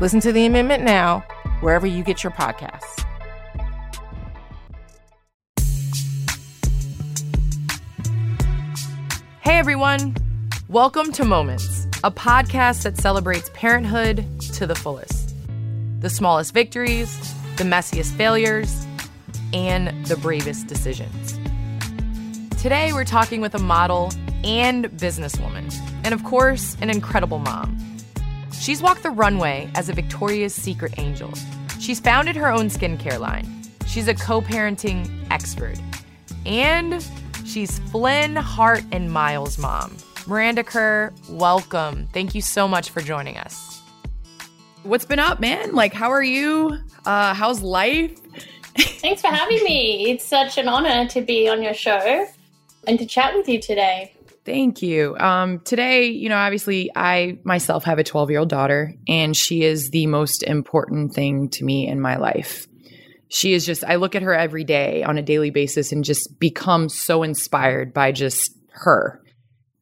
[0.00, 1.20] Listen to the amendment now,
[1.60, 3.04] wherever you get your podcasts.
[9.40, 10.16] Hey everyone,
[10.68, 15.32] welcome to Moments, a podcast that celebrates parenthood to the fullest.
[16.00, 17.16] The smallest victories,
[17.56, 18.88] the messiest failures,
[19.52, 21.38] and the bravest decisions.
[22.60, 24.10] Today we're talking with a model
[24.42, 27.93] and businesswoman, and of course, an incredible mom.
[28.60, 31.32] She's walked the runway as a Victoria's Secret angel.
[31.78, 33.62] She's founded her own skincare line.
[33.86, 35.78] She's a co parenting expert.
[36.46, 37.06] And
[37.44, 39.96] she's Flynn, Hart, and Miles' mom.
[40.26, 42.08] Miranda Kerr, welcome.
[42.12, 43.82] Thank you so much for joining us.
[44.82, 45.74] What's been up, man?
[45.74, 46.78] Like, how are you?
[47.04, 48.18] Uh, how's life?
[48.76, 50.10] Thanks for having me.
[50.10, 52.26] It's such an honor to be on your show
[52.86, 54.13] and to chat with you today.
[54.44, 55.16] Thank you.
[55.16, 59.62] Um, today, you know, obviously, I myself have a 12 year old daughter, and she
[59.62, 62.68] is the most important thing to me in my life.
[63.28, 66.38] She is just, I look at her every day on a daily basis and just
[66.38, 69.22] become so inspired by just her.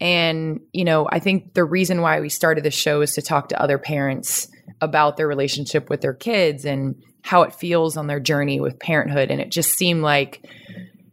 [0.01, 3.49] And, you know, I think the reason why we started this show is to talk
[3.49, 4.49] to other parents
[4.81, 9.31] about their relationship with their kids and how it feels on their journey with parenthood.
[9.31, 10.45] And it just seemed like,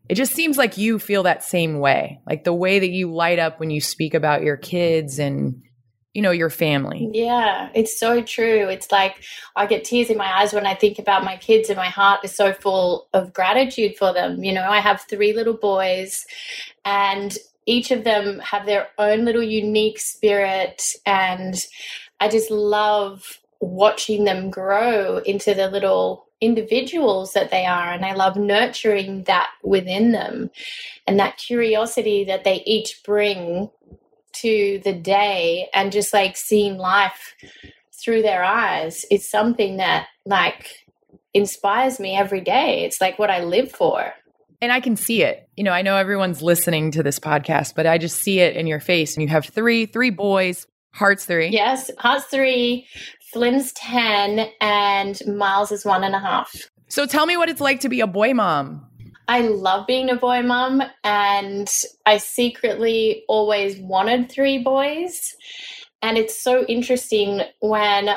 [0.09, 3.39] it just seems like you feel that same way like the way that you light
[3.39, 5.61] up when you speak about your kids and
[6.13, 7.07] you know your family.
[7.13, 8.67] Yeah it's so true.
[8.67, 9.23] It's like
[9.55, 12.21] i get tears in my eyes when i think about my kids and my heart
[12.23, 14.43] is so full of gratitude for them.
[14.43, 16.25] You know i have three little boys
[16.83, 21.55] and each of them have their own little unique spirit and
[22.19, 27.91] i just love watching them grow into the little individuals that they are.
[27.91, 30.49] And I love nurturing that within them
[31.05, 33.69] and that curiosity that they each bring
[34.31, 37.35] to the day and just like seeing life
[37.93, 40.87] through their eyes is something that like
[41.33, 42.85] inspires me every day.
[42.85, 44.13] It's like what I live for.
[44.61, 45.47] And I can see it.
[45.55, 48.67] You know, I know everyone's listening to this podcast, but I just see it in
[48.67, 49.15] your face.
[49.15, 51.47] And you have three, three boys, Hart's three.
[51.47, 52.87] Yes, Hart's three,
[53.31, 56.69] Flynn's 10 and Miles is one and a half.
[56.87, 58.85] So tell me what it's like to be a boy mom.
[59.27, 61.69] I love being a boy mom and
[62.07, 65.35] I secretly always wanted three boys.
[66.01, 68.09] And it's so interesting when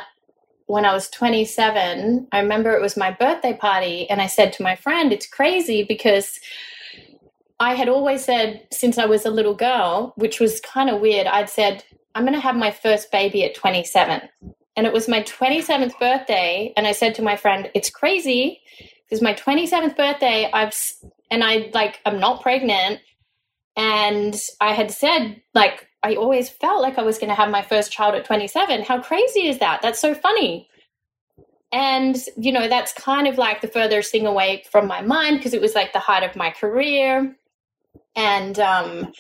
[0.66, 4.62] when I was 27, I remember it was my birthday party and I said to
[4.62, 6.40] my friend, it's crazy because
[7.60, 11.26] I had always said since I was a little girl, which was kind of weird,
[11.26, 11.84] I'd said
[12.14, 14.22] I'm going to have my first baby at 27
[14.76, 18.60] and it was my 27th birthday and i said to my friend it's crazy
[19.04, 20.74] because my 27th birthday i've
[21.30, 23.00] and i like i'm not pregnant.
[23.76, 27.62] And i had said like i always felt like i was going to have my
[27.62, 29.82] first child at 27 how crazy is that?
[29.82, 30.68] That's so funny.
[31.72, 35.54] And you know that's kind of like the furthest thing away from my mind because
[35.54, 37.34] it was like the height of my career.
[38.14, 39.12] And um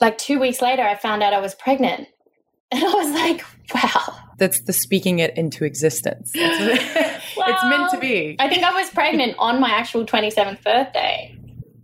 [0.00, 2.08] like two weeks later i found out i was pregnant.
[2.72, 3.44] And i was like
[3.74, 6.32] wow that's the speaking it into existence.
[6.34, 6.46] well,
[7.36, 8.36] it's meant to be.
[8.38, 11.36] I think I was pregnant on my actual 27th birthday.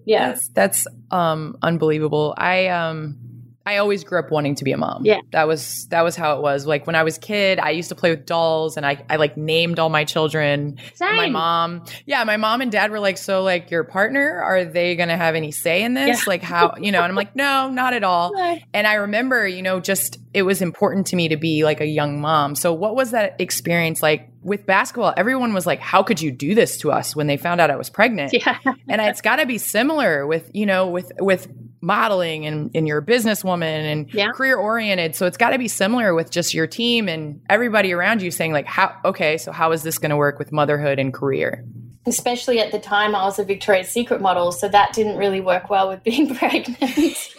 [0.04, 0.30] Yeah.
[0.30, 2.34] That's, that's um unbelievable.
[2.36, 3.18] I um
[3.64, 5.04] I always grew up wanting to be a mom.
[5.04, 5.20] Yeah.
[5.30, 6.66] That was that was how it was.
[6.66, 9.16] Like when I was a kid, I used to play with dolls and I, I
[9.16, 10.78] like named all my children.
[10.94, 11.16] Same.
[11.16, 11.84] My mom.
[12.04, 15.34] Yeah, my mom and dad were like, So like your partner, are they gonna have
[15.34, 16.20] any say in this?
[16.20, 16.24] Yeah.
[16.26, 18.36] Like how you know, and I'm like, No, not at all.
[18.74, 21.86] And I remember, you know, just it was important to me to be like a
[21.86, 22.54] young mom.
[22.54, 25.14] So what was that experience like with basketball?
[25.16, 27.76] Everyone was like, How could you do this to us when they found out I
[27.76, 28.32] was pregnant?
[28.42, 28.58] Yeah.
[28.88, 31.48] and it's gotta be similar with, you know, with with
[31.82, 34.30] modeling and, and you're a businesswoman and yeah.
[34.30, 35.16] career oriented.
[35.16, 38.52] So it's got to be similar with just your team and everybody around you saying
[38.52, 41.64] like, how, okay, so how is this going to work with motherhood and career?
[42.06, 44.52] Especially at the time I was a Victoria's Secret model.
[44.52, 47.34] So that didn't really work well with being pregnant.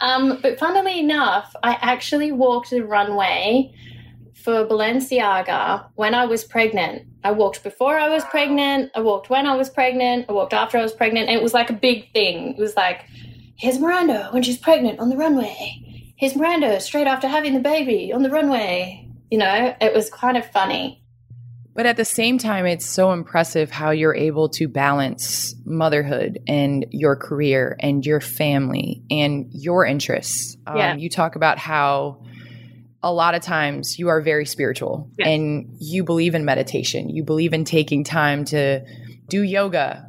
[0.00, 3.72] um, but funnily enough, I actually walked the runway
[4.46, 7.02] for Balenciaga when I was pregnant.
[7.24, 10.78] I walked before I was pregnant, I walked when I was pregnant, I walked after
[10.78, 12.54] I was pregnant, and it was like a big thing.
[12.54, 13.06] It was like,
[13.56, 16.14] here's Miranda when she's pregnant on the runway.
[16.14, 19.10] Here's Miranda straight after having the baby on the runway.
[19.32, 21.02] You know, it was kind of funny.
[21.74, 26.86] But at the same time, it's so impressive how you're able to balance motherhood and
[26.92, 30.56] your career and your family and your interests.
[30.68, 30.94] Um, Yeah.
[30.94, 32.22] You talk about how
[33.06, 35.28] a lot of times you are very spiritual Yes.
[35.28, 38.84] and you believe in meditation, you believe in taking time to
[39.28, 40.04] do yoga.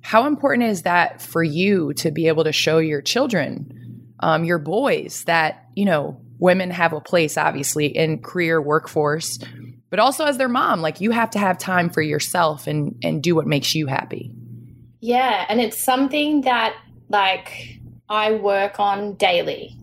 [0.00, 4.60] How important is that for you to be able to show your children, um, your
[4.60, 9.38] boys, that, you know, women have a place, obviously, in career workforce,
[9.90, 13.24] but also as their mom, like you have to have time for yourself and, and
[13.24, 14.30] do what makes you happy.
[15.00, 16.76] Yeah, and it's something that
[17.08, 19.76] like I work on daily.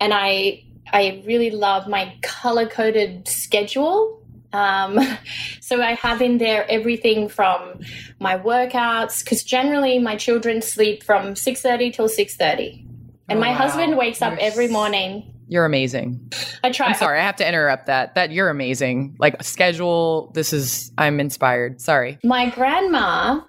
[0.00, 0.62] And I
[0.92, 4.22] I really love my color-coded schedule.
[4.52, 4.98] Um,
[5.60, 7.80] so I have in there everything from
[8.20, 12.84] my workouts cuz generally my children sleep from 6:30 till 6:30.
[13.28, 13.56] And Oh, my wow.
[13.56, 15.34] husband wakes up You're every morning.
[15.50, 16.30] You're amazing.
[16.64, 18.14] I try I'm sorry, I have to interrupt that.
[18.14, 19.16] That you're amazing.
[19.18, 21.80] Like schedule, this is I'm inspired.
[21.80, 22.18] Sorry.
[22.24, 23.40] my grandma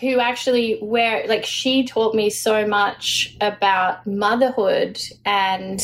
[0.00, 5.80] who actually where like she taught me so much about motherhood and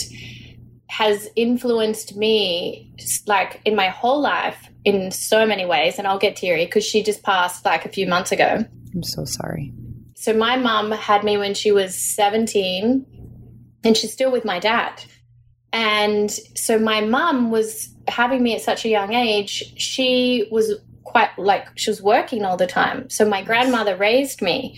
[0.91, 2.93] has influenced me
[3.29, 7.05] like in my whole life in so many ways and I'll get teary because she
[7.05, 8.65] just passed like a few months ago.
[8.93, 9.73] I'm so sorry.
[10.17, 13.07] So my mum had me when she was 17
[13.85, 15.05] and she's still with my dad.
[15.73, 19.73] And so my mum was having me at such a young age.
[19.77, 23.09] She was quite like she was working all the time.
[23.11, 24.77] So my grandmother raised me.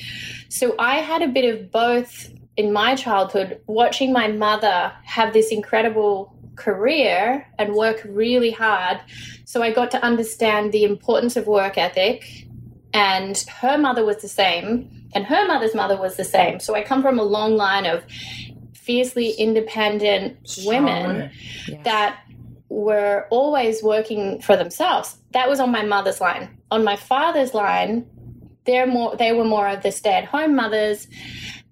[0.51, 5.51] So I had a bit of both in my childhood watching my mother have this
[5.51, 9.01] incredible career and work really hard.
[9.45, 12.47] So I got to understand the importance of work ethic
[12.93, 16.61] and her mother was the same and her mother's mother was the same.
[16.61, 18.05] So I come from a long line of
[18.75, 21.31] fiercely independent women
[21.69, 21.85] Yes.
[21.85, 22.21] that
[22.69, 25.17] were always working for themselves.
[25.33, 26.57] That was on my mother's line.
[26.71, 28.07] On my father's line,
[28.65, 31.09] they're more they were more of the stay-at-home mothers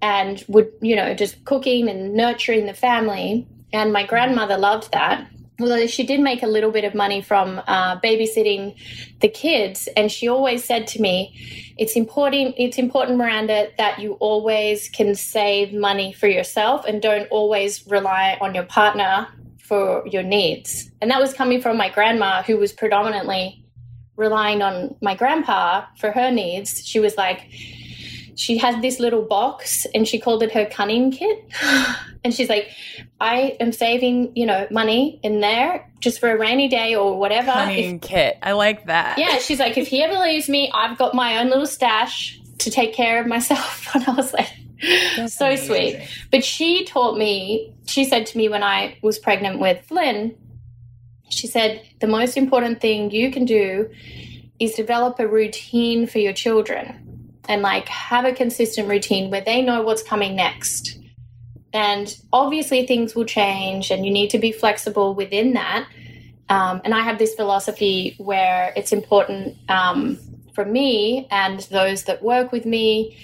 [0.03, 3.47] and would, you know, just cooking and nurturing the family.
[3.73, 5.27] And my grandmother loved that.
[5.61, 8.75] Although she did make a little bit of money from uh, babysitting
[9.21, 11.37] the kids, and she always said to me,
[11.77, 12.55] "It's important.
[12.57, 18.39] It's important, Miranda, that you always can save money for yourself and don't always rely
[18.41, 22.73] on your partner for your needs." And that was coming from my grandma, who was
[22.73, 23.63] predominantly
[24.17, 26.87] relying on my grandpa for her needs.
[26.87, 27.51] She was like,
[28.41, 31.45] she had this little box and she called it her cunning kit.
[32.25, 32.69] and she's like,
[33.21, 37.51] I am saving, you know, money in there just for a rainy day or whatever.
[37.51, 38.39] If- Cunning kit.
[38.43, 39.19] I like that.
[39.19, 42.71] yeah, she's like, if he ever leaves me, I've got my own little stash to
[42.71, 43.89] take care of myself.
[43.95, 44.49] And I was like,
[45.17, 45.67] That's so amazing.
[45.67, 46.09] sweet.
[46.31, 50.35] But she taught me, she said to me when I was pregnant with Flynn,
[51.29, 53.91] she said, the most important thing you can do
[54.59, 57.10] is develop a routine for your children
[57.49, 60.99] and like have a consistent routine where they know what's coming next.
[61.73, 65.89] And obviously, things will change, and you need to be flexible within that.
[66.49, 70.19] Um, and I have this philosophy where it's important um,
[70.53, 73.17] for me and those that work with me,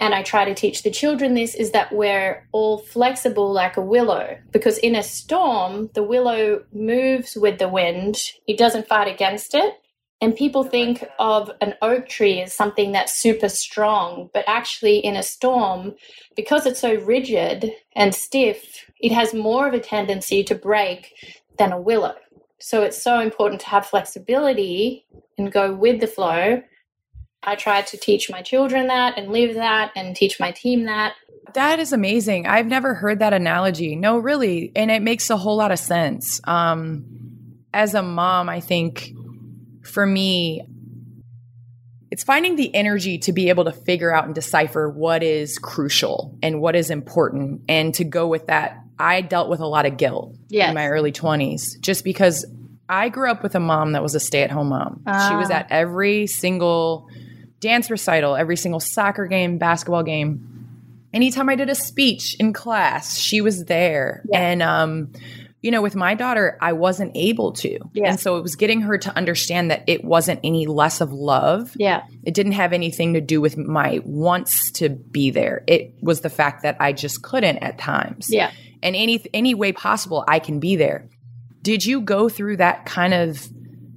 [0.00, 3.80] and I try to teach the children this is that we're all flexible like a
[3.82, 4.38] willow.
[4.50, 8.16] Because in a storm, the willow moves with the wind,
[8.46, 9.74] it doesn't fight against it.
[10.20, 15.14] And people think of an oak tree as something that's super strong, but actually, in
[15.14, 15.94] a storm,
[16.34, 21.14] because it's so rigid and stiff, it has more of a tendency to break
[21.56, 22.16] than a willow.
[22.58, 25.06] So it's so important to have flexibility
[25.36, 26.62] and go with the flow.
[27.44, 31.14] I try to teach my children that and live that and teach my team that.
[31.54, 32.46] That is amazing.
[32.46, 33.94] I've never heard that analogy.
[33.94, 34.72] No, really.
[34.74, 36.40] And it makes a whole lot of sense.
[36.44, 37.04] Um,
[37.72, 39.12] as a mom, I think
[39.88, 40.62] for me,
[42.10, 46.36] it's finding the energy to be able to figure out and decipher what is crucial
[46.42, 48.78] and what is important and to go with that.
[48.98, 50.70] I dealt with a lot of guilt Yes.
[50.70, 52.44] in my early 20s just because
[52.88, 55.02] I grew up with a mom that was a stay at home mom.
[55.06, 55.56] She was Ah.
[55.58, 57.06] at every single
[57.60, 60.44] dance recital, every single soccer game, basketball game.
[61.12, 64.22] Anytime I did a speech in class, she was there.
[64.32, 64.40] Yeah.
[64.40, 65.12] And um
[65.60, 67.78] you know, with my daughter, I wasn't able to.
[67.92, 68.10] Yeah.
[68.10, 71.72] And so it was getting her to understand that it wasn't any less of love.
[71.76, 72.04] Yeah.
[72.22, 75.64] It didn't have anything to do with my wants to be there.
[75.66, 78.28] It was the fact that I just couldn't at times.
[78.30, 78.52] Yeah.
[78.82, 81.08] And any any way possible I can be there.
[81.62, 83.48] Did you go through that kind of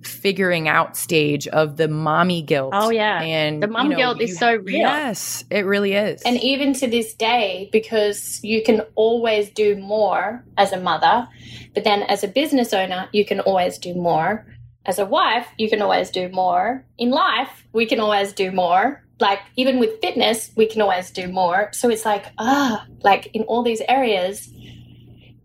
[0.03, 2.74] figuring out stage of the mommy guilt?
[2.75, 3.22] Oh, yeah.
[3.22, 4.77] And The mom you know, guilt is so real.
[4.79, 6.22] Yes, it really is.
[6.24, 11.27] And even to this day, because you can always do more as a mother,
[11.74, 14.46] but then as a business owner, you can always do more.
[14.86, 16.84] as a wife, you can always do more.
[16.98, 19.03] In life, we can always do more.
[19.20, 21.70] Like even with fitness, we can always do more.
[21.72, 24.51] So it's like, ah, like in all these areas,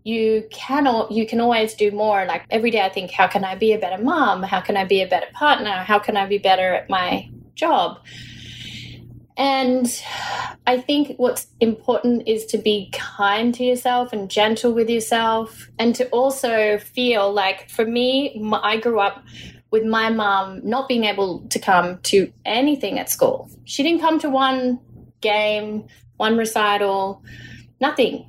[0.07, 3.55] you cannot you can always do more like every day i think how can i
[3.55, 6.37] be a better mom how can i be a better partner how can i be
[6.37, 7.99] better at my job
[9.37, 9.85] and
[10.65, 15.93] I think what's important is to be kind to yourself and gentle with yourself, and
[15.95, 19.23] to also feel like for me, I grew up
[19.69, 23.47] with my mom not being able to come to anything at school.
[23.65, 24.79] She didn't come to one
[25.21, 25.85] game,
[26.15, 27.23] one recital,
[27.79, 28.25] nothing.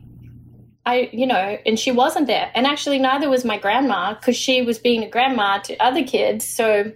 [0.89, 2.51] I, you know, and she wasn't there.
[2.55, 6.47] And actually, neither was my grandma because she was being a grandma to other kids.
[6.47, 6.93] So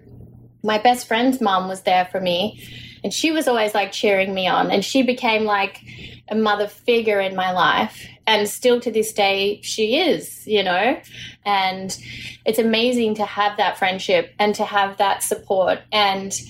[0.63, 2.67] my best friend's mom was there for me
[3.05, 5.83] and she was always like cheering me on and she became like
[6.29, 11.01] a mother figure in my life and still to this day she is you know
[11.45, 11.99] and
[12.47, 16.41] it's amazing to have that friendship and to have that support and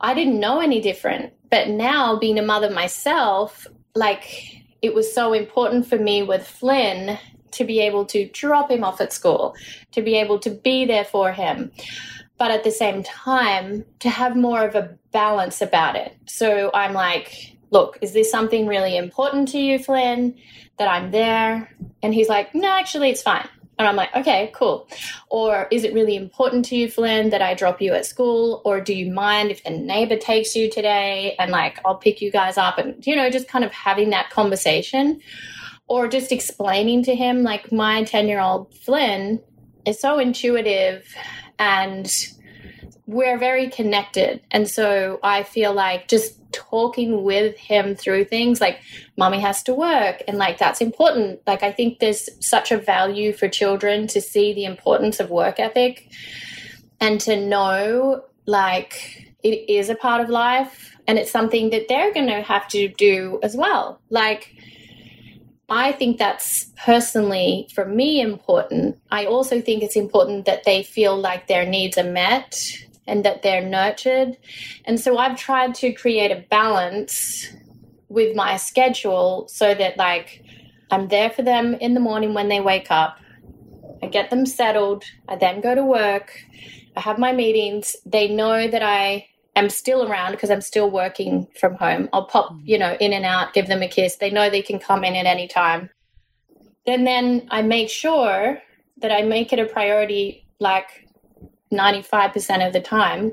[0.00, 5.32] i didn't know any different but now being a mother myself like it was so
[5.32, 7.18] important for me with flynn
[7.50, 9.54] to be able to drop him off at school
[9.92, 11.70] to be able to be there for him
[12.40, 16.16] but at the same time to have more of a balance about it.
[16.24, 20.38] So I'm like, look, is this something really important to you, Flynn,
[20.78, 21.70] that I'm there?
[22.02, 23.46] And he's like, no, actually, it's fine.
[23.80, 24.86] And I'm like, okay, cool.
[25.30, 28.60] Or is it really important to you, Flynn, that I drop you at school?
[28.66, 32.30] Or do you mind if the neighbor takes you today and like I'll pick you
[32.30, 32.76] guys up?
[32.76, 35.22] And, you know, just kind of having that conversation
[35.88, 39.40] or just explaining to him, like, my 10 year old Flynn
[39.86, 41.06] is so intuitive
[41.58, 42.12] and
[43.10, 44.40] we're very connected.
[44.52, 48.78] And so I feel like just talking with him through things like
[49.16, 51.40] mommy has to work and like that's important.
[51.44, 55.58] Like I think there's such a value for children to see the importance of work
[55.58, 56.08] ethic
[57.00, 62.14] and to know like it is a part of life and it's something that they're
[62.14, 64.00] going to have to do as well.
[64.08, 64.54] Like
[65.68, 68.98] I think that's personally, for me, important.
[69.10, 72.60] I also think it's important that they feel like their needs are met
[73.10, 74.38] and that they're nurtured.
[74.84, 77.46] And so I've tried to create a balance
[78.08, 80.44] with my schedule so that, like,
[80.90, 83.18] I'm there for them in the morning when they wake up.
[84.02, 85.04] I get them settled.
[85.28, 86.32] I then go to work.
[86.96, 87.96] I have my meetings.
[88.06, 92.08] They know that I am still around because I'm still working from home.
[92.12, 94.16] I'll pop, you know, in and out, give them a kiss.
[94.16, 95.90] They know they can come in at any time.
[96.86, 98.58] Then then I make sure
[98.98, 101.08] that I make it a priority like
[101.72, 103.32] 95% of the time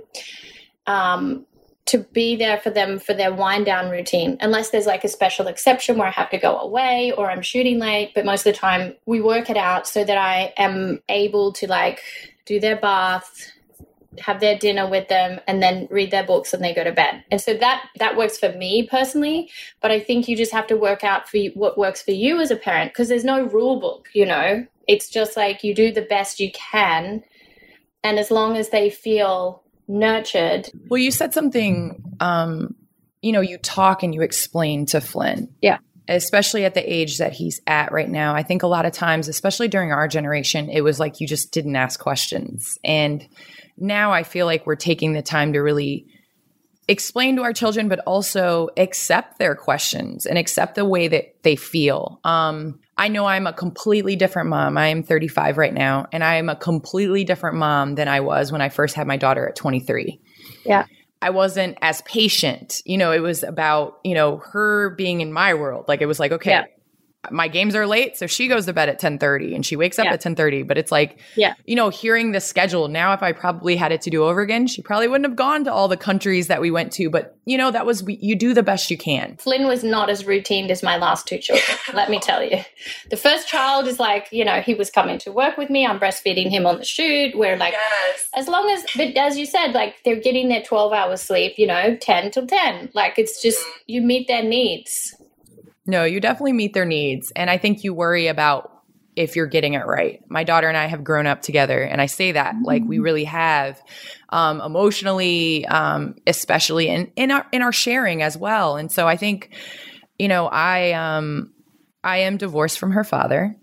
[0.86, 1.46] um,
[1.86, 5.48] to be there for them for their wind down routine, unless there's like a special
[5.48, 8.12] exception where I have to go away or I'm shooting late.
[8.14, 11.68] But most of the time, we work it out so that I am able to
[11.68, 12.02] like
[12.46, 13.52] do their bath,
[14.20, 17.24] have their dinner with them and then read their books and they go to bed
[17.32, 19.50] and so that that works for me personally
[19.82, 22.40] but i think you just have to work out for you, what works for you
[22.40, 25.92] as a parent because there's no rule book you know it's just like you do
[25.92, 27.24] the best you can
[28.04, 32.76] and as long as they feel nurtured well you said something um
[33.22, 35.78] you know you talk and you explain to flynn yeah
[36.08, 38.34] especially at the age that he's at right now.
[38.34, 41.52] I think a lot of times, especially during our generation, it was like you just
[41.52, 42.78] didn't ask questions.
[42.84, 43.28] And
[43.78, 46.06] now I feel like we're taking the time to really
[46.88, 51.56] explain to our children, but also accept their questions and accept the way that they
[51.56, 52.20] feel.
[52.24, 54.78] Um, I know I'm a completely different mom.
[54.78, 58.52] I am 35 right now, and I am a completely different mom than I was
[58.52, 60.20] when I first had my daughter at 23.
[60.66, 60.86] Yeah.
[61.22, 62.82] I wasn't as patient.
[62.86, 65.86] You know, it was about, you know, her being in my world.
[65.88, 66.66] Like it was like, okay, yeah
[67.32, 70.06] my games are late so she goes to bed at 10:30 and she wakes up
[70.06, 70.14] yeah.
[70.14, 71.54] at 10:30 but it's like yeah.
[71.66, 72.88] you know hearing the schedule.
[72.88, 75.64] Now if I probably had it to do over again she probably wouldn't have gone
[75.66, 78.54] to all the countries that we went to but you know that was you do
[78.54, 79.38] the best you can.
[79.38, 82.60] Flynn was not as routine as my last two children let me tell you.
[83.10, 85.86] The first child is like you know he was coming to work with me.
[85.86, 87.38] I'm breastfeeding him on the shoot.
[87.38, 88.30] We're like yes.
[88.36, 91.68] as long as but as you said like they're getting their 12 hours sleep you
[91.68, 93.84] know 10 till 10 like it's just mm-hmm.
[93.88, 95.16] you meet their needs
[95.88, 97.32] no, you definitely meet their needs.
[97.36, 98.72] And I think you worry about
[99.16, 100.22] if you're getting it right.
[100.30, 102.66] My daughter and I have grown up together, and I say that mm-hmm.
[102.66, 103.82] like we really have,
[104.30, 108.78] um, emotionally, um, especially in in our in our sharing as well.
[108.78, 109.56] And so I think,
[110.20, 111.52] you know, I um,
[112.04, 113.56] I am divorced from her father,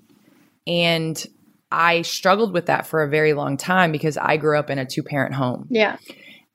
[0.66, 1.24] and
[1.70, 4.84] I struggled with that for a very long time because I grew up in a
[4.84, 5.66] two parent home.
[5.70, 5.98] Yeah.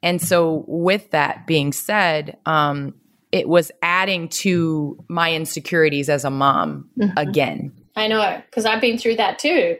[0.01, 2.95] And so, with that being said, um,
[3.31, 7.17] it was adding to my insecurities as a mom mm-hmm.
[7.17, 7.71] again.
[7.95, 9.77] I know, because I've been through that too.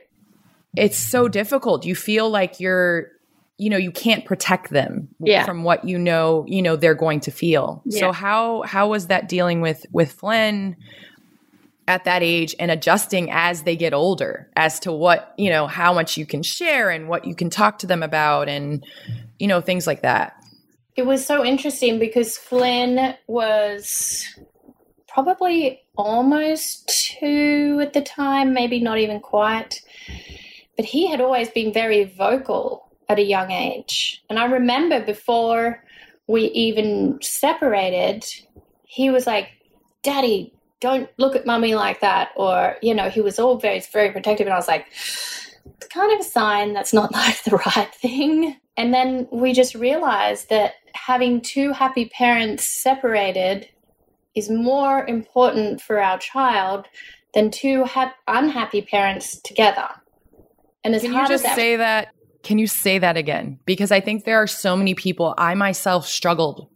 [0.76, 1.84] It's so difficult.
[1.84, 3.08] You feel like you're
[3.60, 5.44] you know you can't protect them Yeah.
[5.44, 8.00] from what you know you know they're going to feel Yeah.
[8.00, 10.76] so how how was that dealing with with flynn
[11.86, 15.92] at that age and adjusting as they get older as to what you know how
[15.92, 18.82] much you can share and what you can talk to them about and
[19.38, 20.39] you know things like that
[20.96, 24.26] It was so interesting because Flynn was
[25.08, 29.80] probably almost two at the time, maybe not even quite.
[30.76, 34.22] But he had always been very vocal at a young age.
[34.30, 35.82] And I remember before
[36.26, 38.24] we even separated,
[38.84, 39.48] he was like,
[40.02, 42.30] Daddy, don't look at mummy like that.
[42.36, 44.46] Or, you know, he was all very very protective.
[44.46, 48.56] And I was like, it's kind of a sign that's not like the right thing.
[48.76, 53.68] And then we just realized that having two happy parents separated
[54.34, 56.86] is more important for our child
[57.34, 59.88] than two ha- unhappy parents together.
[60.84, 62.08] And as can you just as that, say that
[62.42, 66.06] can you say that again because i think there are so many people i myself
[66.06, 66.70] struggled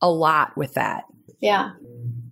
[0.00, 1.04] a lot with that
[1.40, 1.72] yeah,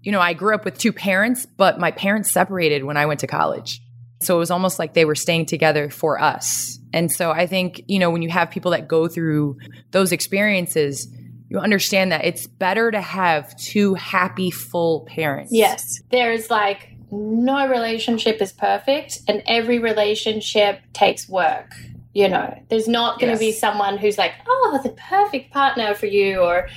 [0.03, 3.21] you know, I grew up with two parents, but my parents separated when I went
[3.21, 3.83] to college.
[4.21, 6.79] So it was almost like they were staying together for us.
[6.93, 9.59] And so I think, you know, when you have people that go through
[9.91, 11.09] those experiences,
[11.49, 15.53] you understand that it's better to have two happy, full parents.
[15.53, 21.73] yes, there's like no relationship is perfect, and every relationship takes work.
[22.13, 26.07] You know, there's not going to be someone who's like, oh, the perfect partner for
[26.07, 26.69] you, or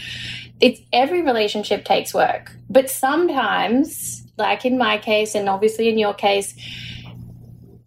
[0.62, 2.54] it's every relationship takes work.
[2.70, 6.54] But sometimes, like in my case, and obviously in your case,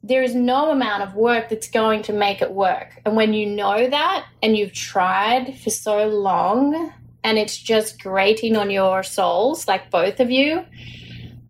[0.07, 3.01] there is no amount of work that's going to make it work.
[3.07, 6.93] And when you know that and you've tried for so long
[7.25, 10.63] and it's just grating on your souls, like both of you,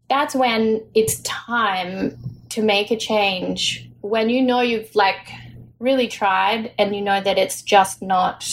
[0.09, 2.17] that's when it's time
[2.51, 3.91] to make a change.
[4.03, 5.33] When you know you've like
[5.81, 8.49] really tried and you know that it's just not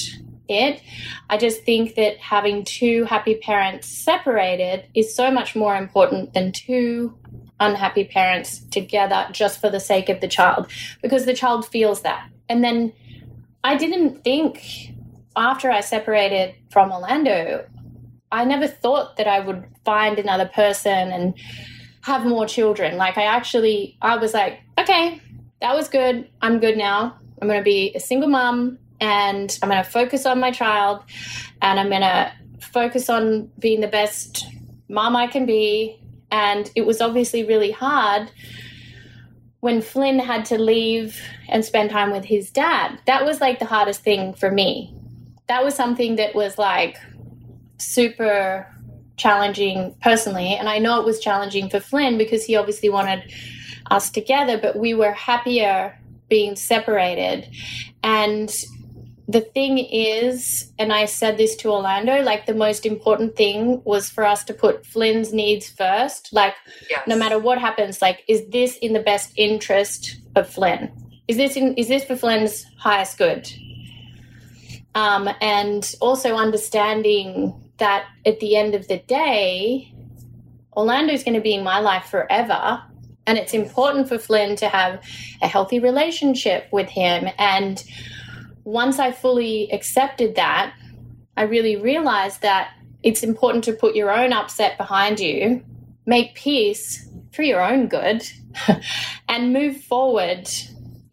[0.49, 0.81] it.
[1.29, 6.51] I just think that having two happy parents separated is so much more important than
[6.53, 7.15] two
[7.61, 10.67] unhappy parents together just for the sake of the child
[11.01, 12.27] because the child feels that.
[12.49, 12.91] And then
[13.63, 14.93] I didn't think
[15.37, 17.65] after I separated from Orlando,
[18.31, 21.33] I never thought that I would find another person and
[22.01, 22.97] have more children.
[22.97, 25.21] Like I actually I was like, okay,
[25.61, 26.27] that was good.
[26.41, 27.17] I'm good now.
[27.41, 31.03] I'm going to be a single mom and I'm going to focus on my child
[31.61, 34.45] and I'm going to focus on being the best
[34.89, 36.00] mom I can be.
[36.31, 38.31] And it was obviously really hard
[39.59, 42.99] when Flynn had to leave and spend time with his dad.
[43.05, 44.95] That was like the hardest thing for me.
[45.47, 46.97] That was something that was like
[47.77, 48.67] super
[49.17, 50.55] challenging personally.
[50.55, 53.31] And I know it was challenging for Flynn because he obviously wanted
[53.91, 57.47] us together, but we were happier being separated.
[58.03, 58.51] And
[59.31, 64.09] the thing is, and I said this to Orlando, like the most important thing was
[64.09, 66.33] for us to put Flynn's needs first.
[66.33, 66.55] Like,
[67.07, 70.91] no matter what happens, like, is this in the best interest of Flynn?
[71.27, 73.49] Is this in, is this for Flynn's highest good?
[74.95, 79.93] Um, and also understanding that at the end of the day,
[80.75, 82.83] Orlando's going to be in my life forever.
[83.27, 85.01] And it's important for Flynn to have
[85.41, 87.29] a healthy relationship with him.
[87.37, 87.81] And
[88.63, 90.73] once I fully accepted that,
[91.37, 95.63] I really realized that it's important to put your own upset behind you,
[96.05, 98.23] make peace for your own good,
[99.29, 100.49] and move forward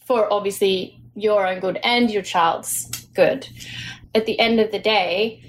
[0.04, 3.48] for obviously your own good and your child's good.
[4.14, 5.42] At the end of the day,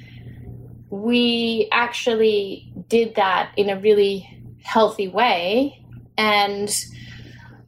[0.89, 5.83] we actually did that in a really healthy way.
[6.17, 6.69] And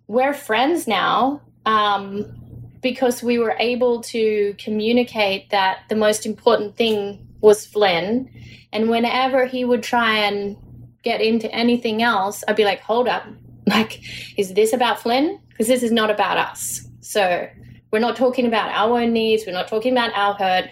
[0.08, 2.41] we're friends now um,
[2.82, 8.30] because we were able to communicate that the most important thing was Flynn.
[8.74, 10.58] And whenever he would try and
[11.04, 13.26] get into anything else, I'd be like, hold up.
[13.68, 14.02] Like,
[14.38, 15.40] is this about Flynn?
[15.48, 16.82] Because this is not about us.
[17.02, 17.48] So
[17.92, 19.44] we're not talking about our own needs.
[19.46, 20.72] We're not talking about our hurt.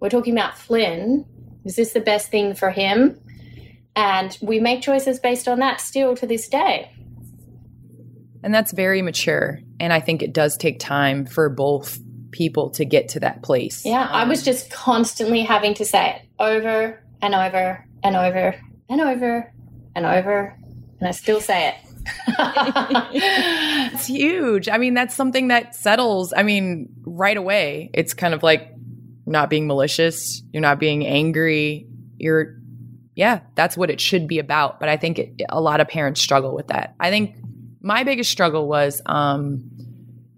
[0.00, 1.26] We're talking about Flynn.
[1.64, 3.20] Is this the best thing for him?
[3.96, 6.92] And we make choices based on that still to this day.
[8.42, 9.60] And that's very mature.
[9.80, 11.98] And I think it does take time for both
[12.30, 13.84] people to get to that place.
[13.84, 18.54] Yeah, I was just constantly having to say it over and over and over
[18.88, 19.52] and over
[19.94, 20.56] and over.
[21.00, 21.74] And I still say it.
[23.92, 24.68] It's huge.
[24.68, 26.32] I mean, that's something that settles.
[26.36, 28.72] I mean, right away, it's kind of like
[29.26, 31.86] not being malicious, you're not being angry.
[32.16, 32.56] You're,
[33.14, 34.80] yeah, that's what it should be about.
[34.80, 36.94] But I think it, a lot of parents struggle with that.
[37.00, 37.36] I think
[37.80, 39.70] my biggest struggle was um,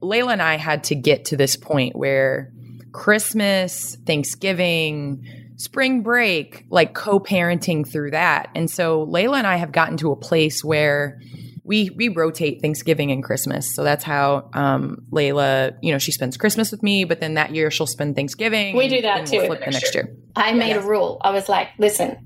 [0.01, 2.53] Layla and I had to get to this point where
[2.93, 5.25] Christmas, Thanksgiving,
[5.57, 8.51] spring break, like co parenting through that.
[8.55, 11.21] And so Layla and I have gotten to a place where
[11.63, 13.73] we we rotate Thanksgiving and Christmas.
[13.75, 17.55] So that's how um, Layla, you know, she spends Christmas with me, but then that
[17.55, 18.77] year she'll spend Thanksgiving.
[18.77, 19.39] We do that and too.
[19.39, 20.17] We'll flip the next year.
[20.35, 21.19] I made a rule.
[21.21, 22.17] I was like, listen,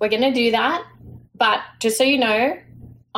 [0.00, 0.84] we're going to do that.
[1.34, 2.56] But just so you know,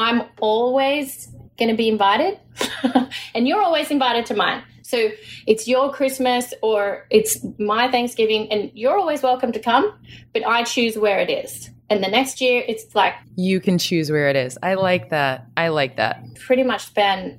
[0.01, 2.39] I'm always going to be invited,
[3.35, 4.63] and you're always invited to mine.
[4.83, 5.11] So
[5.47, 9.93] it's your Christmas or it's my Thanksgiving, and you're always welcome to come,
[10.33, 11.71] but I choose where it is.
[11.91, 14.57] And the next year, it's like You can choose where it is.
[14.63, 15.47] I like that.
[15.57, 16.15] I like that
[16.47, 17.39] pretty much spend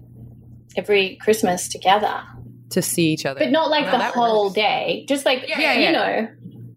[0.78, 2.24] every Christmas together,
[2.69, 3.39] to see each other.
[3.39, 4.56] but not like No, the whole works.
[4.56, 5.06] day.
[5.10, 5.91] Just like Yeah, you yeah.
[5.91, 6.28] know,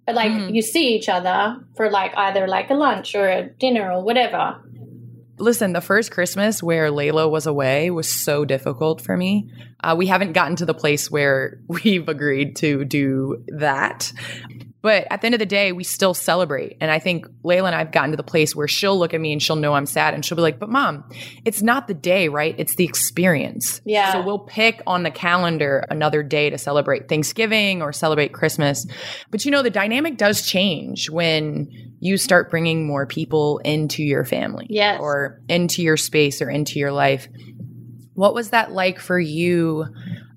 [0.07, 0.55] but like Mhm.
[0.55, 4.61] you see each other for like either like a lunch or a dinner or whatever.
[5.37, 9.51] Listen, the first Christmas where Layla was away was so difficult for me.
[9.83, 14.13] Uh, we haven't gotten to the place where we've agreed to do that.
[14.85, 16.77] But at the end of the day, we still celebrate.
[16.79, 19.21] And I think Layla and I have gotten to the place where she'll look at
[19.23, 21.09] me and she'll know I'm sad and she'll be like, but mom,
[21.47, 22.55] it's not the day, right?
[22.59, 23.81] It's the experience.
[23.87, 24.13] Yeah.
[24.13, 28.87] So we'll pick on the calendar another day to celebrate Thanksgiving or celebrate Christmas.
[29.31, 31.71] But you know, the dynamic does change when
[32.01, 35.01] you start bringing more people into your family Yes.
[35.01, 37.27] or into your space or into your life.
[38.13, 39.87] What was that like for you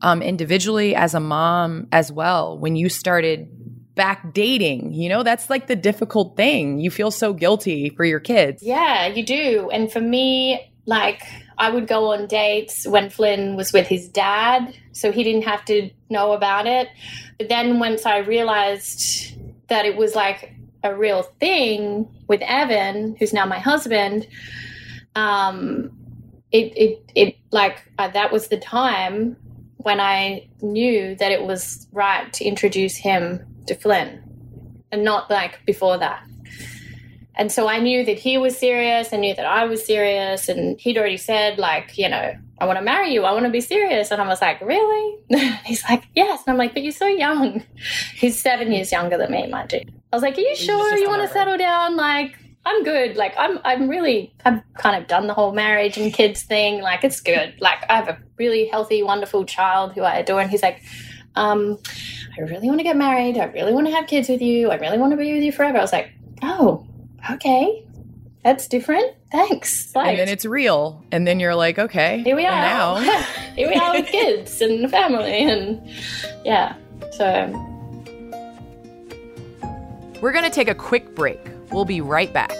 [0.01, 3.49] um, individually as a mom as well when you started
[3.97, 4.93] back dating?
[4.93, 6.79] You know, that's like the difficult thing.
[6.79, 8.63] You feel so guilty for your kids.
[8.63, 9.69] Yeah, you do.
[9.73, 11.23] And for me, like
[11.57, 15.65] I would go on dates when Flynn was with his dad, so he didn't have
[15.65, 16.88] to know about it.
[17.38, 19.36] But then once I realized
[19.67, 24.27] that it was like a real thing with Evan, who's now my husband,
[25.15, 25.91] um,
[26.51, 29.36] it it it like uh, that was the time
[29.77, 34.23] when I knew that it was right to introduce him to Flynn,
[34.91, 36.23] and not like before that.
[37.38, 39.13] And so I knew that he was serious.
[39.13, 40.49] I knew that I was serious.
[40.49, 43.25] And he'd already said, like, you know, I want to marry you.
[43.25, 44.10] I want to be serious.
[44.10, 45.19] And I was like, really?
[45.63, 46.41] He's like, yes.
[46.45, 47.63] And I'm like, but you're so young.
[48.15, 49.82] He's seven years younger than me, mind you.
[50.12, 51.95] I was like, are you sure you want to settle down?
[51.95, 53.15] Like, I'm good.
[53.15, 56.82] Like, I'm, I'm really, I've kind of done the whole marriage and kids thing.
[56.82, 57.53] Like, it's good.
[57.62, 60.41] Like, I have a really healthy, wonderful child who I adore.
[60.41, 60.82] And he's like,
[61.38, 61.78] um,
[62.38, 63.38] I really want to get married.
[63.38, 64.71] I really want to have kids with you.
[64.71, 65.78] I really want to be with you forever.
[65.78, 66.86] I was like, oh,
[67.32, 67.86] okay.
[68.43, 69.13] That's different.
[69.32, 69.95] Thanks.
[69.95, 71.04] Like, And then it's real.
[71.12, 72.23] And then you're like, okay.
[72.23, 72.52] here we are.
[72.52, 72.95] Now.
[73.56, 75.43] here we are with kids and family.
[75.43, 75.82] And
[76.43, 76.76] yeah.
[77.12, 77.47] So
[80.21, 81.39] We're going to take a quick break.
[81.71, 82.56] We'll be right back.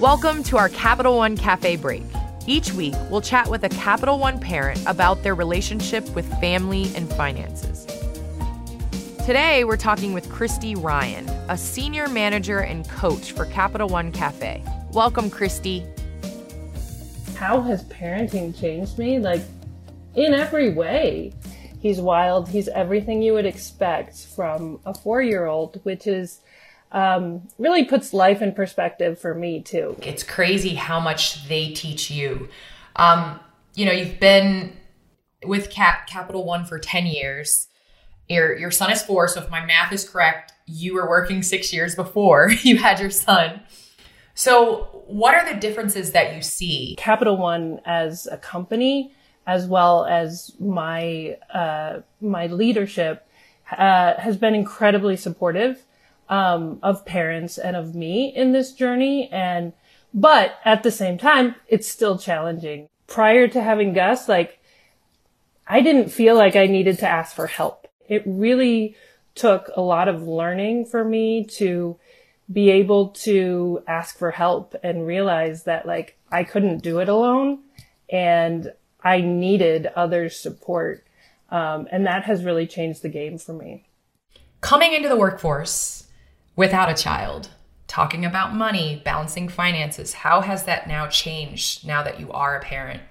[0.00, 2.02] Welcome to our Capital One Cafe break.
[2.46, 7.10] Each week, we'll chat with a Capital One parent about their relationship with family and
[7.14, 7.86] finances.
[9.24, 14.62] Today, we're talking with Christy Ryan, a senior manager and coach for Capital One Cafe.
[14.92, 15.86] Welcome, Christy.
[17.36, 19.18] how has parenting changed me?
[19.18, 19.40] Like,
[20.14, 21.32] in every way.
[21.80, 22.50] He's wild.
[22.50, 26.40] He's everything you would expect from a four year old, which is
[26.94, 29.96] um, really puts life in perspective for me, too.
[30.00, 32.48] it's crazy how much they teach you.
[32.94, 33.40] Um,
[33.74, 34.76] you know, you've been
[35.44, 37.66] with Cap Capital One for 10 years.
[38.28, 41.72] Your your son is four, so if my math is correct, you were working six
[41.74, 43.60] years before you had your son.
[44.34, 46.94] So what are the differences that you see?
[46.96, 49.12] Capital One as a company,
[49.46, 53.26] as well as my uh, my leadership,
[53.72, 55.84] uh, has been incredibly supportive
[56.28, 59.28] um, of parents and of me in this journey.
[59.30, 59.72] And
[60.12, 62.88] but at the same time, it's still challenging.
[63.06, 64.60] Prior to having Gus, like
[65.66, 67.88] I didn't feel like I needed to ask for help.
[68.08, 68.96] It really
[69.34, 71.98] took a lot of learning for me to
[72.52, 77.60] be able to ask for help and realize that like I couldn't do it alone
[78.10, 81.04] and I needed others' support.
[81.50, 83.86] Um, and that has really changed the game for me.
[84.60, 86.03] Coming into the workforce
[86.56, 87.50] without a child,
[87.86, 92.60] talking about money, balancing finances, how has that now changed now that you are a
[92.60, 93.02] parent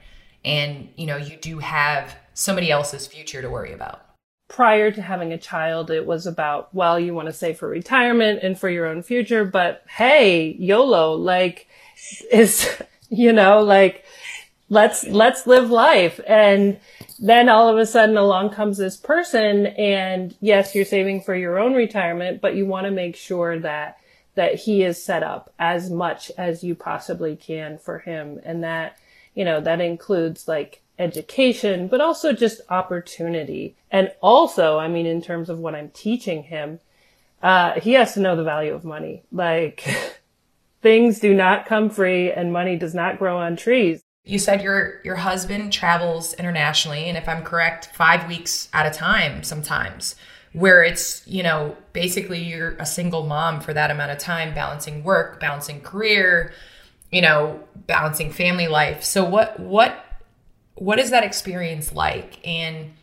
[0.46, 4.14] and you know you do have somebody else's future to worry about?
[4.54, 8.40] prior to having a child, it was about, well, you want to save for retirement
[8.44, 11.68] and for your own future, but hey, YOLO, like,
[12.32, 12.70] is,
[13.10, 14.06] you know, like,
[14.74, 16.20] let's, let's live life.
[16.28, 16.80] And
[17.20, 21.60] then all of a sudden along comes this person and yes, you're saving for your
[21.60, 24.00] own retirement, but you want to make sure that,
[24.36, 28.40] that he is set up as much as you possibly can for him.
[28.44, 28.98] And that,
[29.36, 33.76] you know, that includes like education, but also just opportunity.
[33.92, 36.80] And also, I mean, in terms of what I'm teaching him,
[37.44, 39.24] uh, he has to know the value of money.
[39.32, 39.84] Like
[40.82, 44.02] things do not come free and money does not grow on trees.
[44.26, 48.98] You said your your husband travels internationally, and if I'm correct, five weeks at a
[48.98, 50.16] time sometimes,
[50.54, 55.04] where it's you know basically you're a single mom for that amount of time, balancing
[55.04, 56.54] work, balancing career,
[57.12, 59.04] you know, balancing family life.
[59.04, 60.06] So what what
[60.76, 62.94] what is that experience like, and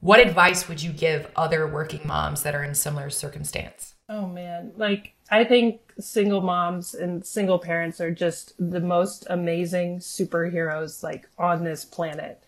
[0.00, 3.94] what advice would you give other working moms that are in similar circumstance?
[4.08, 9.98] Oh man, like I think single moms and single parents are just the most amazing
[9.98, 12.42] superheroes like on this planet.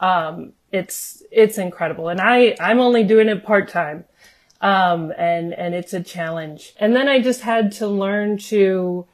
[0.00, 4.04] Um, it's it's incredible, and I I'm only doing it part time,
[4.60, 6.74] um, and and it's a challenge.
[6.78, 9.06] And then I just had to learn to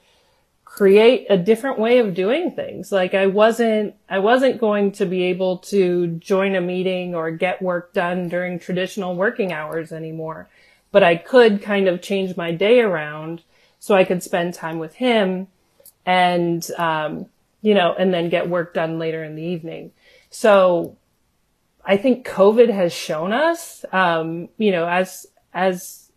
[0.64, 2.90] create a different way of doing things.
[2.90, 7.62] Like I wasn't I wasn't going to be able to join a meeting or get
[7.62, 10.48] work done during traditional working hours anymore
[10.92, 13.42] but I could kind of change my day around
[13.80, 15.48] so I could spend time with him
[16.06, 17.26] and, um,
[17.62, 19.92] you know, and then get work done later in the evening.
[20.30, 20.96] So
[21.84, 26.10] I think COVID has shown us, um, you know, as, as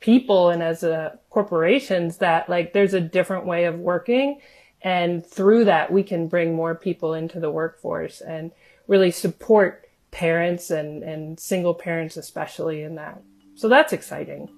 [0.00, 4.40] people and as uh, corporations that like there's a different way of working.
[4.82, 8.52] And through that, we can bring more people into the workforce and
[8.86, 13.20] really support parents and, and single parents, especially in that.
[13.58, 14.48] So that's exciting.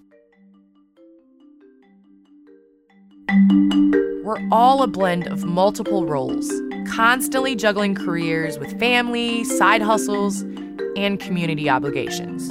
[4.23, 6.53] We're all a blend of multiple roles,
[6.87, 10.43] constantly juggling careers with family, side hustles,
[10.99, 12.51] and community obligations.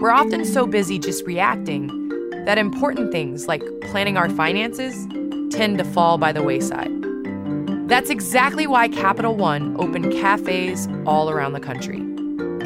[0.00, 1.88] We're often so busy just reacting
[2.44, 5.08] that important things like planning our finances
[5.50, 6.92] tend to fall by the wayside.
[7.88, 11.98] That's exactly why Capital One opened cafes all around the country.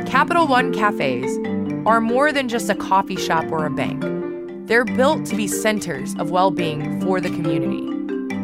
[0.05, 1.35] Capital One cafes
[1.87, 4.03] are more than just a coffee shop or a bank.
[4.67, 7.87] They're built to be centers of well being for the community.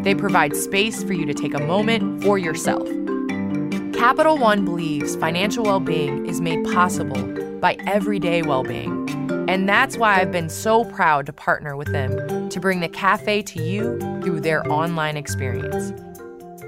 [0.03, 2.87] They provide space for you to take a moment for yourself.
[3.93, 7.21] Capital One believes financial well being is made possible
[7.59, 9.09] by everyday well being.
[9.49, 13.43] And that's why I've been so proud to partner with them to bring the cafe
[13.43, 15.93] to you through their online experience.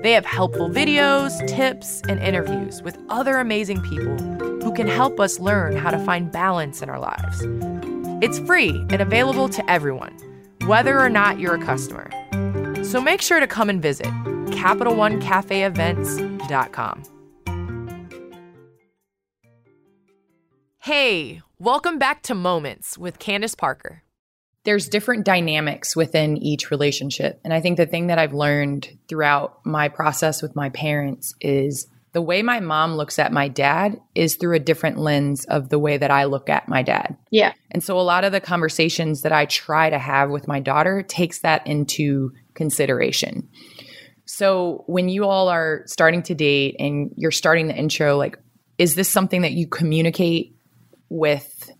[0.02, 5.38] They have helpful videos, tips, and interviews with other amazing people who can help us
[5.38, 7.42] learn how to find balance in our lives.
[8.24, 10.16] It's free and available to everyone,
[10.66, 12.10] whether or not you're a customer.
[12.82, 17.02] So make sure to come and visit CapitalOneCafeEvents.com.
[20.78, 24.04] Hey, welcome back to Moments with Candace Parker
[24.64, 27.40] there's different dynamics within each relationship.
[27.44, 31.86] And I think the thing that I've learned throughout my process with my parents is
[32.14, 35.80] the way my mom looks at my dad is through a different lens of the
[35.80, 37.16] way that I look at my dad.
[37.30, 37.52] Yeah.
[37.72, 41.02] And so a lot of the conversations that I try to have with my daughter
[41.02, 43.48] takes that into consideration.
[44.26, 48.38] So when you all are starting to date and you're starting the intro, like,
[48.78, 50.56] is this something that you communicate
[51.08, 51.72] with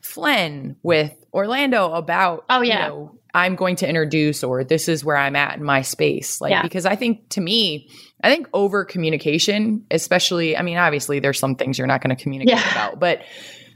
[0.00, 2.86] Flynn, with Orlando about, oh, yeah.
[2.86, 6.40] You know, I'm going to introduce or this is where I'm at in my space.
[6.40, 6.62] Like, yeah.
[6.62, 7.88] because I think to me,
[8.22, 12.22] I think over communication, especially, I mean, obviously there's some things you're not going to
[12.22, 12.72] communicate yeah.
[12.72, 13.22] about, but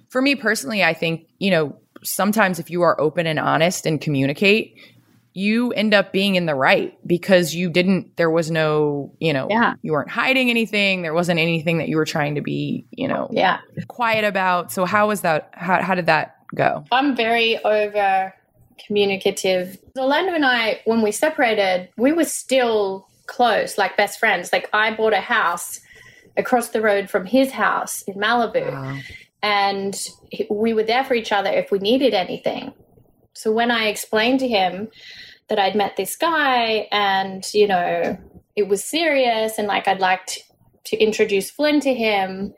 [0.09, 4.00] for me personally, I think, you know, sometimes if you are open and honest and
[4.00, 4.78] communicate,
[5.33, 9.48] you end up being in the right because you didn't there was no you know
[9.50, 9.74] yeah.
[9.83, 13.28] you weren't hiding anything there wasn't anything that you were trying to be you know
[13.33, 16.85] yeah quiet about so how was that how, how did that go?
[16.90, 18.35] I'm very over
[18.87, 19.78] communicative.
[19.98, 24.52] Orlando and I, when we separated, we were still close, like best friends.
[24.52, 25.80] Like I bought a house
[26.37, 28.72] across the road from his house in Malibu.
[28.72, 28.98] Wow.
[29.42, 29.94] And
[30.50, 32.72] we were there for each other if we needed anything.
[33.34, 34.88] So when I explained to him
[35.48, 38.16] that I'd met this guy and, you know,
[38.56, 40.40] it was serious and like I'd like to,
[40.84, 42.54] to introduce Flynn to him,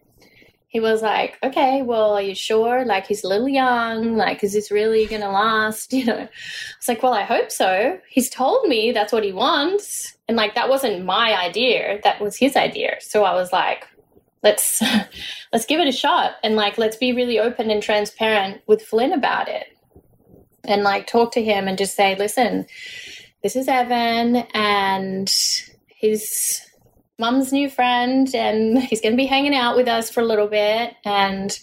[0.76, 2.84] he was like, okay, well, are you sure?
[2.84, 4.14] Like, he's a little young.
[4.14, 5.90] Like, is this really going to last?
[5.96, 6.28] You know, I
[6.78, 7.98] was like, well, I hope so.
[8.10, 10.18] He's told me that's what he wants.
[10.28, 11.98] And like, that wasn't my idea.
[12.04, 12.96] That was his idea.
[13.00, 13.88] So I was like,
[14.42, 14.82] let's,
[15.52, 16.32] let's give it a shot.
[16.44, 19.68] And like, let's be really open and transparent with Flynn about it.
[20.64, 22.66] And like, talk to him and just say, listen,
[23.42, 25.32] this is Evan and
[25.86, 26.65] he's
[27.18, 30.48] mum's new friend and he's going to be hanging out with us for a little
[30.48, 30.94] bit.
[31.04, 31.58] And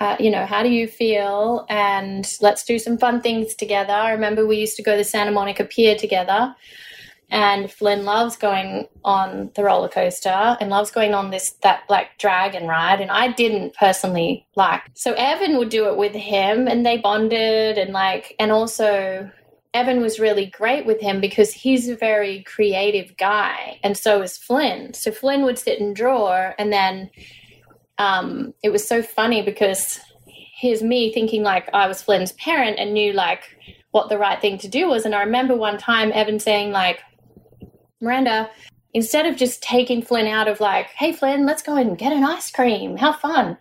[0.00, 1.66] uh, you know how do you feel?
[1.68, 3.92] And let's do some fun things together.
[3.92, 6.54] I remember we used to go to santa monica pier together.
[7.32, 12.18] And Flynn loves going on the roller coaster and loves going on this that like
[12.18, 13.00] dragon ride.
[13.00, 14.82] And I didn't personally like.
[14.94, 19.30] So Evan would do it with him and they bonded and like and also
[19.72, 24.36] Evan was really great with him because he's a very creative guy and so is
[24.36, 24.94] Flynn.
[24.94, 27.10] So Flynn would sit and draw and then
[27.98, 32.92] um, it was so funny because here's me thinking like I was Flynn's parent and
[32.92, 33.44] knew like
[33.92, 35.04] what the right thing to do was.
[35.04, 37.00] And I remember one time Evan saying like,
[38.00, 38.50] Miranda,
[38.92, 42.24] instead of just taking Flynn out of like, hey, Flynn, let's go and get an
[42.24, 43.56] ice cream, have fun.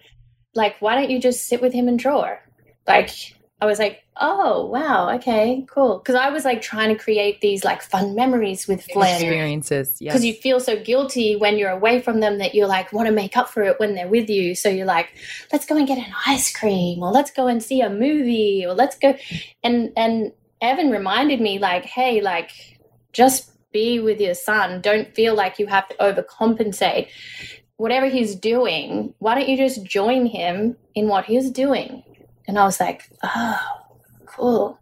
[0.56, 2.36] Like, why don't you just sit with him and draw?
[2.88, 3.12] Like,
[3.62, 5.98] I was like, oh, wow, okay, cool.
[5.98, 9.16] Because I was like trying to create these like fun memories with Flynn.
[9.16, 10.14] Experiences, yes.
[10.14, 13.14] Because you feel so guilty when you're away from them that you're like, want to
[13.14, 14.56] make up for it when they're with you.
[14.56, 15.10] So you're like,
[15.52, 18.74] let's go and get an ice cream or let's go and see a movie or
[18.74, 19.16] let's go.
[19.62, 22.52] And, and Evan reminded me, like, hey, like,
[23.12, 24.80] just be with your son.
[24.80, 27.10] Don't feel like you have to overcompensate.
[27.76, 32.04] Whatever he's doing, why don't you just join him in what he's doing?
[32.50, 33.60] And I was like, oh,
[34.26, 34.80] cool.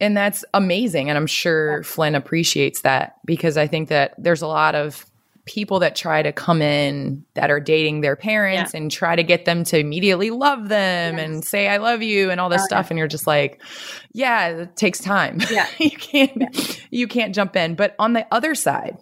[0.00, 1.10] And that's amazing.
[1.10, 5.04] And I'm sure Flynn appreciates that because I think that there's a lot of
[5.44, 8.80] people that try to come in that are dating their parents yeah.
[8.80, 11.24] and try to get them to immediately love them yes.
[11.24, 12.90] and say I love you and all this oh, stuff yeah.
[12.90, 13.60] and you're just like
[14.12, 16.74] yeah it takes time yeah you can't yeah.
[16.90, 18.98] you can't jump in but on the other side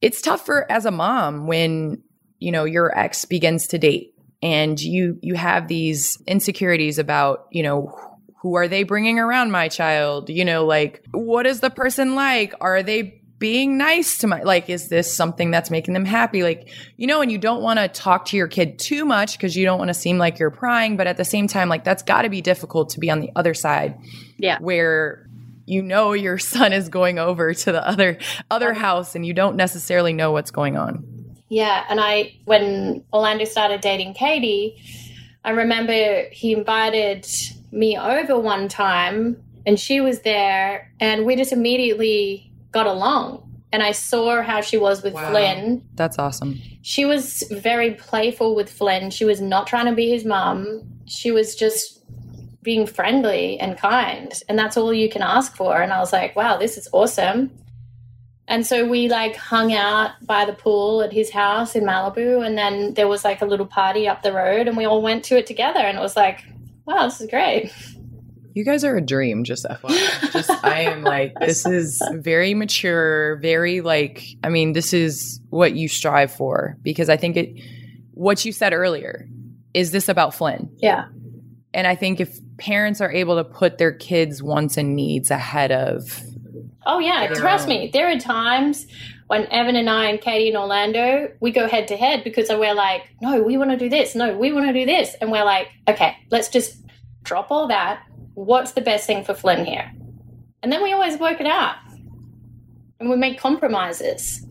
[0.00, 2.02] it's tougher as a mom when
[2.38, 7.62] you know your ex begins to date and you you have these insecurities about you
[7.62, 7.94] know
[8.40, 10.30] who are they bringing around my child?
[10.30, 12.54] You know like what is the person like?
[12.60, 16.42] Are they being nice to my like is this something that's making them happy?
[16.42, 19.56] Like you know and you don't want to talk to your kid too much because
[19.56, 22.02] you don't want to seem like you're prying but at the same time like that's
[22.02, 23.98] got to be difficult to be on the other side
[24.38, 24.58] yeah.
[24.60, 25.28] where
[25.66, 28.18] you know your son is going over to the other
[28.50, 31.17] other house and you don't necessarily know what's going on
[31.48, 34.80] yeah and i when orlando started dating katy
[35.44, 37.26] i remember he invited
[37.70, 43.44] me over one time and she was there and we just immediately got along.
[43.70, 45.30] And I saw how she was with wow.
[45.30, 45.86] Flynn.
[45.94, 46.58] That's awesome.
[46.80, 49.10] She was very playful with Flynn.
[49.10, 50.82] She was not trying to be his mom.
[51.04, 52.02] She was just
[52.62, 54.32] being friendly and kind.
[54.48, 55.82] And that's all you can ask for.
[55.82, 57.50] And I was like, wow, this is awesome.
[58.48, 62.44] And so we like hung out by the pool at his house in Malibu.
[62.44, 65.22] And then there was like a little party up the road and we all went
[65.26, 65.80] to it together.
[65.80, 66.44] And it was like,
[66.86, 67.70] wow, this is great.
[68.54, 70.32] You guys are a dream, just FYI.
[70.32, 75.74] Just I am like this is very mature, very like I mean, this is what
[75.74, 77.62] you strive for because I think it
[78.12, 79.28] what you said earlier
[79.74, 80.74] is this about Flynn.
[80.78, 81.04] Yeah.
[81.74, 85.70] And I think if parents are able to put their kids' wants and needs ahead
[85.70, 86.22] of
[86.88, 87.90] Oh yeah, trust me.
[87.92, 88.86] There are times
[89.28, 92.74] when Evan and I and Katy and Orlando, we go head to head because we're
[92.74, 94.14] like, no, we want to do this.
[94.14, 95.14] No, we want to do this.
[95.20, 96.82] And we're like, okay, let's just
[97.22, 98.02] drop all that
[98.38, 99.90] what's the best thing for Flynn here?
[100.62, 101.74] And then we always work it out
[103.00, 104.46] and we make compromises.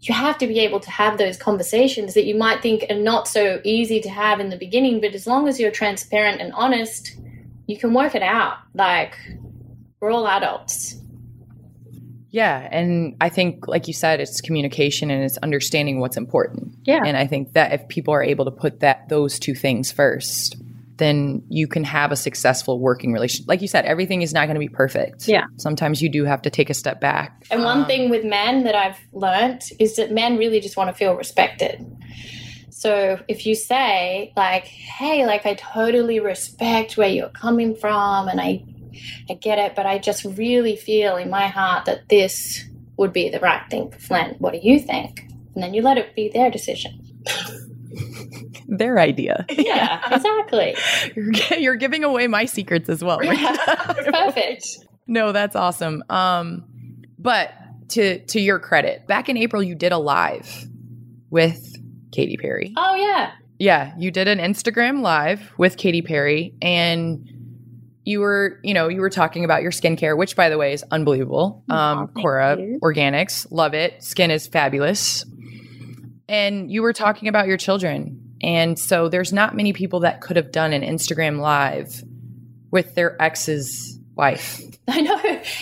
[0.00, 3.28] You have to be able to have those conversations that you might think are not
[3.28, 7.16] so easy to have in the beginning, but as long as you're transparent and honest,
[7.66, 8.58] you can work it out.
[8.74, 9.16] Like,
[10.00, 10.96] we're all adults.
[12.34, 12.68] Yeah.
[12.72, 16.74] And I think, like you said, it's communication and it's understanding what's important.
[16.82, 17.00] Yeah.
[17.06, 20.56] And I think that if people are able to put that those two things first,
[20.96, 23.46] then you can have a successful working relationship.
[23.46, 25.28] Like you said, everything is not going to be perfect.
[25.28, 25.44] Yeah.
[25.58, 27.46] Sometimes you do have to take a step back.
[27.52, 30.90] And one um, thing with men that I've learned is that men really just want
[30.90, 31.86] to feel respected.
[32.70, 38.40] So if you say like, "Hey, like I totally respect where you're coming from and
[38.40, 38.64] I
[39.30, 42.64] I get it, but I just really feel in my heart that this
[42.96, 44.36] would be the right thing for Flynn.
[44.38, 47.00] What do you think?" And then you let it be their decision.
[48.68, 49.46] their idea.
[49.56, 50.76] Yeah, exactly.
[51.16, 53.22] you're, you're giving away my secrets as well.
[53.22, 53.56] Yeah,
[54.12, 54.66] perfect.
[55.06, 56.02] no, that's awesome.
[56.10, 56.64] Um,
[57.18, 57.52] but
[57.90, 60.66] to to your credit, back in April, you did a live
[61.30, 61.76] with
[62.12, 62.74] Katy Perry.
[62.76, 63.32] Oh yeah.
[63.58, 67.26] Yeah, you did an Instagram live with Katy Perry, and
[68.04, 70.84] you were, you know, you were talking about your skincare, which by the way is
[70.90, 71.64] unbelievable.
[71.70, 74.02] Um, oh, KORA Organics, love it.
[74.02, 75.24] Skin is fabulous.
[76.28, 80.36] And you were talking about your children and so there's not many people that could
[80.36, 82.04] have done an Instagram live
[82.70, 84.60] with their ex's wife.
[84.88, 85.18] I know.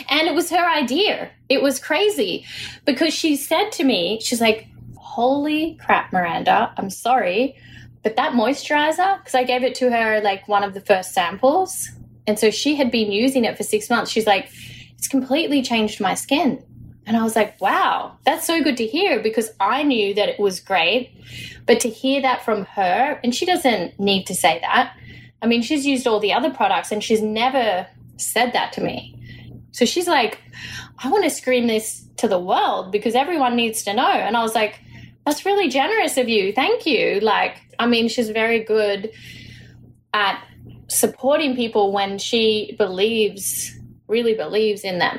[0.09, 1.30] And it was her idea.
[1.49, 2.45] It was crazy
[2.84, 4.66] because she said to me, she's like,
[4.97, 7.55] Holy crap, Miranda, I'm sorry.
[8.03, 11.88] But that moisturizer, because I gave it to her like one of the first samples.
[12.27, 14.11] And so she had been using it for six months.
[14.11, 14.51] She's like,
[14.97, 16.64] it's completely changed my skin.
[17.05, 20.39] And I was like, wow, that's so good to hear because I knew that it
[20.39, 21.11] was great.
[21.66, 24.97] But to hear that from her, and she doesn't need to say that.
[25.41, 29.18] I mean, she's used all the other products and she's never said that to me.
[29.73, 30.39] So she's like,
[31.03, 34.07] I want to scream this to the world because everyone needs to know.
[34.07, 34.79] And I was like,
[35.27, 36.53] that's really generous of you.
[36.53, 37.18] Thank you.
[37.20, 39.12] Like, I mean, she's very good
[40.14, 40.45] at
[40.93, 43.72] supporting people when she believes,
[44.09, 45.18] really believes in them.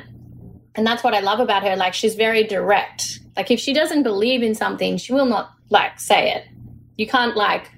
[0.74, 1.76] And that's what I love about her.
[1.76, 3.20] Like, she's very direct.
[3.36, 6.44] Like, if she doesn't believe in something, she will not, like, say it.
[6.96, 7.70] You can't, like,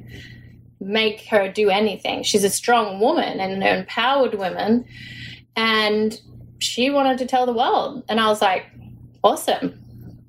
[0.80, 2.22] make her do anything.
[2.22, 4.84] She's a strong woman and an empowered woman.
[5.56, 6.18] And
[6.58, 8.04] she wanted to tell the world.
[8.08, 8.66] And I was like,
[9.22, 9.82] awesome.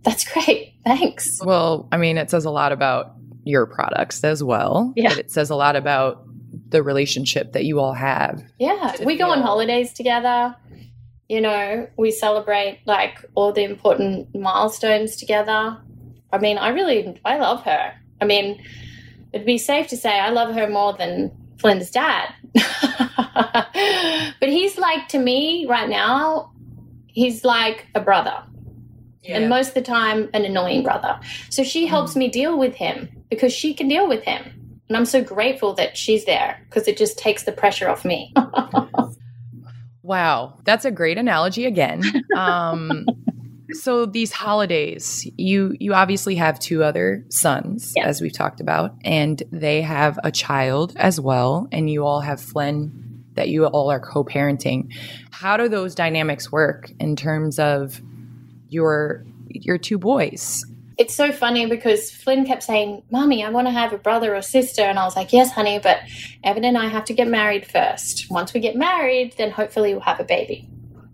[0.04, 0.74] That's great.
[0.86, 1.42] Thanks.
[1.44, 3.14] Well, I mean, it says a lot about
[3.44, 4.94] your products as well.
[4.96, 5.14] Yeah.
[5.18, 6.26] It says a lot about
[6.70, 8.44] the relationship that you all have.
[8.60, 8.96] Yeah.
[9.04, 10.56] We go on holidays together.
[11.30, 15.78] You know, we celebrate like all the important milestones together.
[16.32, 17.94] I mean, I really, I love her.
[18.22, 18.64] I mean,
[19.34, 22.34] it'd be safe to say I love her more than Flynn's dad.
[24.40, 26.52] but he's like, to me right now,
[27.08, 28.44] he's like a brother.
[29.30, 31.20] And most of the time, an annoying brother.
[31.50, 32.18] So she helps mm.
[32.18, 34.67] me deal with him because she can deal with him.
[34.88, 38.34] And I'm so grateful that she's there because it just takes the pressure off me.
[40.04, 42.02] Wow, that's a great analogy again.
[42.38, 43.08] Um,
[43.72, 49.42] so these holidays, you you obviously have two other sons, as we've talked about, and
[49.52, 54.00] they have a child as well, and you all have Flynn that you all are
[54.00, 54.94] co-parenting.
[55.32, 58.02] How do those dynamics work in terms of
[58.70, 60.64] your your two boys?
[60.98, 64.42] It's so funny because Flynn kept saying, Mommy, I want to have a brother or
[64.42, 64.82] sister.
[64.82, 66.00] And I was like, Yes, honey, but
[66.44, 68.30] Evan and I have to get married first.
[68.30, 70.70] Once we get married, then hopefully we'll have a baby.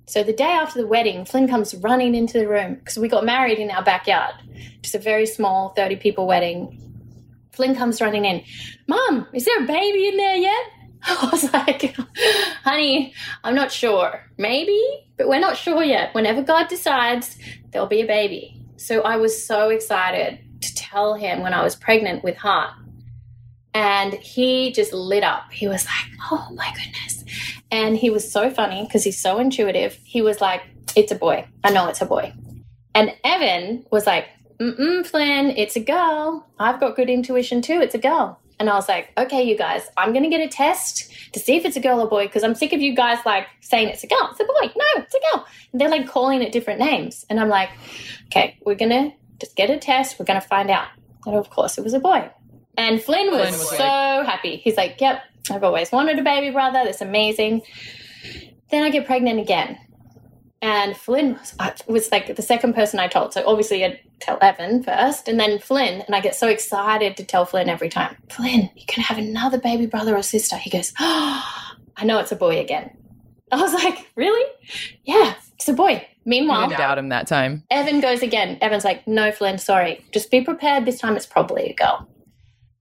[0.05, 3.25] So the day after the wedding, Flynn comes running into the room because we got
[3.25, 4.35] married in our backyard.
[4.81, 6.79] Just a very small 30 people wedding.
[7.51, 8.43] Flynn comes running in,
[8.87, 10.63] Mom, is there a baby in there yet?
[11.03, 11.95] I was like,
[12.63, 13.13] honey,
[13.43, 14.23] I'm not sure.
[14.37, 14.81] Maybe,
[15.17, 16.13] but we're not sure yet.
[16.15, 17.37] Whenever God decides,
[17.71, 18.62] there'll be a baby.
[18.77, 22.73] So I was so excited to tell him when I was pregnant with Hart.
[23.73, 25.51] And he just lit up.
[25.51, 27.23] He was like, oh my goodness.
[27.71, 29.97] And he was so funny because he's so intuitive.
[30.03, 30.61] He was like,
[30.95, 31.47] it's a boy.
[31.63, 32.33] I know it's a boy.
[32.93, 34.27] And Evan was like,
[34.59, 36.47] mm-mm, Flynn, it's a girl.
[36.59, 37.81] I've got good intuition too.
[37.81, 38.39] It's a girl.
[38.63, 41.57] And I was like, okay, you guys, I'm going to get a test to see
[41.57, 44.05] if it's a girl or boy because I'm sick of you guys like saying it's
[44.05, 44.29] a girl.
[44.31, 44.71] It's a boy.
[44.73, 45.45] No, it's a girl.
[45.73, 47.25] And they're like calling it different names.
[47.29, 47.67] And I'm like,
[48.27, 49.11] okay, we're going to
[49.41, 50.17] just get a test.
[50.17, 50.87] We're going to find out.
[51.25, 52.31] And of course, it was a boy.
[52.77, 54.55] And Flynn was, Flynn was so like- happy.
[54.55, 56.83] He's like, yep, I've always wanted a baby brother.
[56.85, 57.63] That's amazing.
[58.71, 59.77] Then I get pregnant again.
[60.61, 63.33] And Flynn was, was like the second person I told.
[63.33, 63.83] So obviously
[64.23, 66.01] tell Evan first and then Flynn.
[66.01, 69.59] And I get so excited to tell Flynn every time, Flynn, you can have another
[69.59, 70.55] baby brother or sister.
[70.57, 71.43] He goes, oh,
[71.97, 72.95] I know it's a boy again.
[73.51, 74.49] I was like, really?
[75.03, 76.07] Yeah, it's a boy.
[76.25, 77.63] Meanwhile, didn't doubt him that time.
[77.69, 78.57] Evan goes again.
[78.61, 80.03] Evan's like, no, Flynn, sorry.
[80.11, 80.85] Just be prepared.
[80.85, 82.09] This time it's probably a girl.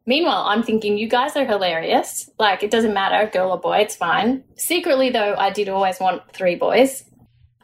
[0.07, 2.29] Meanwhile, I'm thinking, you guys are hilarious.
[2.39, 4.43] Like, it doesn't matter, girl or boy, it's fine.
[4.57, 7.05] Secretly, though, I did always want three boys.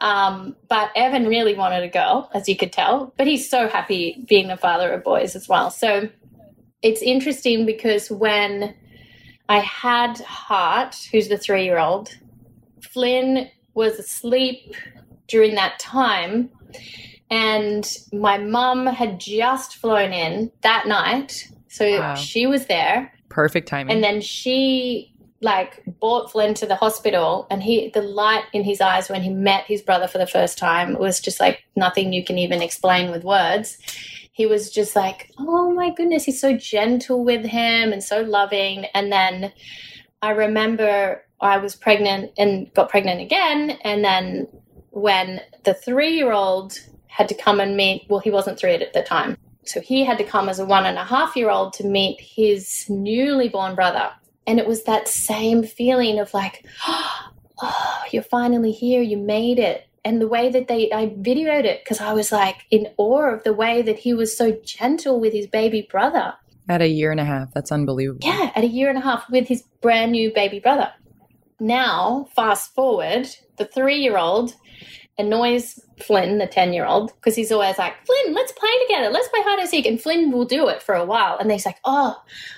[0.01, 3.13] Um, but Evan really wanted a girl, as you could tell.
[3.17, 5.71] But he's so happy being the father of boys as well.
[5.71, 6.09] So
[6.81, 8.75] it's interesting because when
[9.49, 12.09] I had Hart, who's the three year old,
[12.81, 14.73] Flynn was asleep
[15.27, 16.49] during that time.
[17.31, 21.47] And my mum had just flown in that night.
[21.67, 22.15] So Wow.
[22.15, 23.11] she was there.
[23.29, 23.93] Perfect timing.
[23.93, 28.81] And then she like brought Flynn to the hospital and he the light in his
[28.81, 32.25] eyes when he met his brother for the first time was just like nothing you
[32.25, 33.77] can even explain with words.
[34.33, 38.85] He was just like, "Oh my goodness, he's so gentle with him and so loving."
[38.93, 39.53] And then
[40.21, 44.47] I remember I was pregnant and got pregnant again and then
[44.91, 46.77] when the 3-year-old
[47.07, 49.37] had to come and meet, well he wasn't 3 at the time.
[49.65, 52.19] So he had to come as a one and a half year old to meet
[52.19, 54.09] his newly born brother.
[54.49, 59.87] And it was that same feeling of like, oh, you're finally here, you made it.
[60.03, 63.43] And the way that they, I videoed it because I was like in awe of
[63.43, 66.33] the way that he was so gentle with his baby brother.
[66.67, 68.21] At a year and a half, that's unbelievable.
[68.23, 70.91] Yeah, at a year and a half with his brand new baby brother.
[71.59, 73.27] Now, fast forward,
[73.57, 74.55] the three year old
[75.19, 79.09] annoys Flynn, the 10 year old, because he's always like, Flynn, let's play together.
[79.09, 79.85] Let's play hide and seek.
[79.85, 81.37] And Flynn will do it for a while.
[81.37, 82.15] And he's like, oh,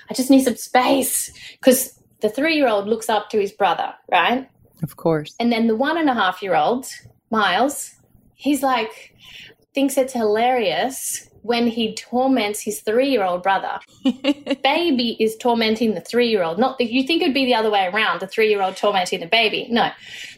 [0.08, 1.30] I just need some space.
[1.58, 4.48] Because the three year old looks up to his brother, right?
[4.82, 5.34] Of course.
[5.38, 6.86] And then the one and a half year old
[7.30, 7.94] Miles,
[8.34, 9.14] he's like,
[9.74, 13.78] thinks it's hilarious when he torments his three year old brother.
[14.62, 16.58] baby is tormenting the three year old.
[16.58, 19.20] Not that you think it'd be the other way around, the three year old tormenting
[19.20, 19.66] the baby.
[19.70, 19.90] No.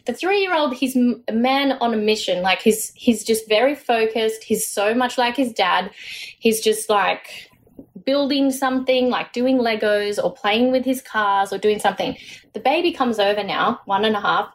[0.05, 2.41] The three year old, he's a man on a mission.
[2.41, 4.43] Like he's he's just very focused.
[4.43, 5.91] He's so much like his dad.
[6.39, 7.51] He's just like
[8.05, 12.17] building something, like doing Legos or playing with his cars or doing something.
[12.53, 14.49] The baby comes over now, one and a half,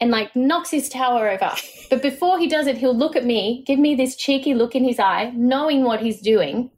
[0.00, 1.52] and like knocks his tower over.
[1.90, 4.84] But before he does it, he'll look at me, give me this cheeky look in
[4.84, 6.70] his eye, knowing what he's doing,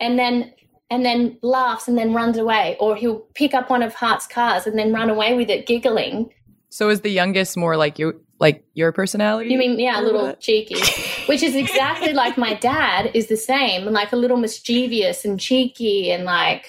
[0.00, 0.52] and then
[0.88, 2.76] and then laughs and then runs away.
[2.78, 6.32] Or he'll pick up one of Hart's cars and then run away with it, giggling.
[6.68, 9.50] So is the youngest more like you like your personality?
[9.50, 10.40] You mean yeah, a little what?
[10.40, 10.80] cheeky.
[11.26, 16.10] Which is exactly like my dad is the same, like a little mischievous and cheeky
[16.10, 16.66] and like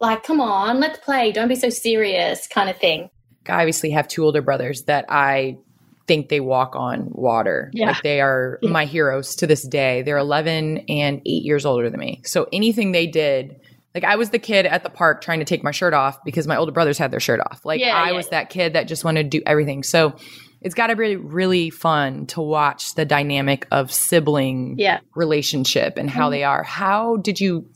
[0.00, 3.10] like come on, let's play, don't be so serious kind of thing.
[3.46, 5.58] I obviously have two older brothers that I
[6.06, 7.70] think they walk on water.
[7.72, 7.88] Yeah.
[7.88, 8.70] Like they are yeah.
[8.70, 10.02] my heroes to this day.
[10.02, 12.22] They're 11 and 8 years older than me.
[12.24, 13.60] So anything they did,
[13.94, 16.46] like I was the kid at the park trying to take my shirt off because
[16.46, 17.64] my older brothers had their shirt off.
[17.64, 19.82] Like yeah, I was that kid that just wanted to do everything.
[19.82, 20.16] So
[20.60, 25.00] it's got to be really fun to watch the dynamic of sibling yeah.
[25.14, 26.32] relationship and how mm-hmm.
[26.32, 26.62] they are.
[26.62, 27.68] How did you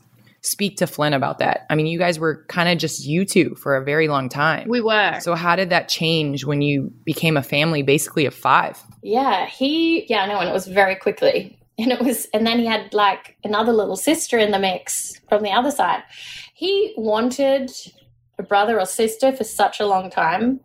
[0.43, 1.67] speak to Flynn about that?
[1.71, 4.69] I mean, you guys were kind of just you two for a very long time.
[4.69, 5.19] We were.
[5.21, 8.79] So how did that change when you became a family basically of five?
[9.03, 11.59] Yeah, he, yeah, no, and it was very quickly.
[11.79, 15.43] And it was, and then he had like another little sister in the mix from
[15.43, 16.03] the other side.
[16.55, 17.71] He wanted
[18.39, 20.61] a brother or sister for such a long time.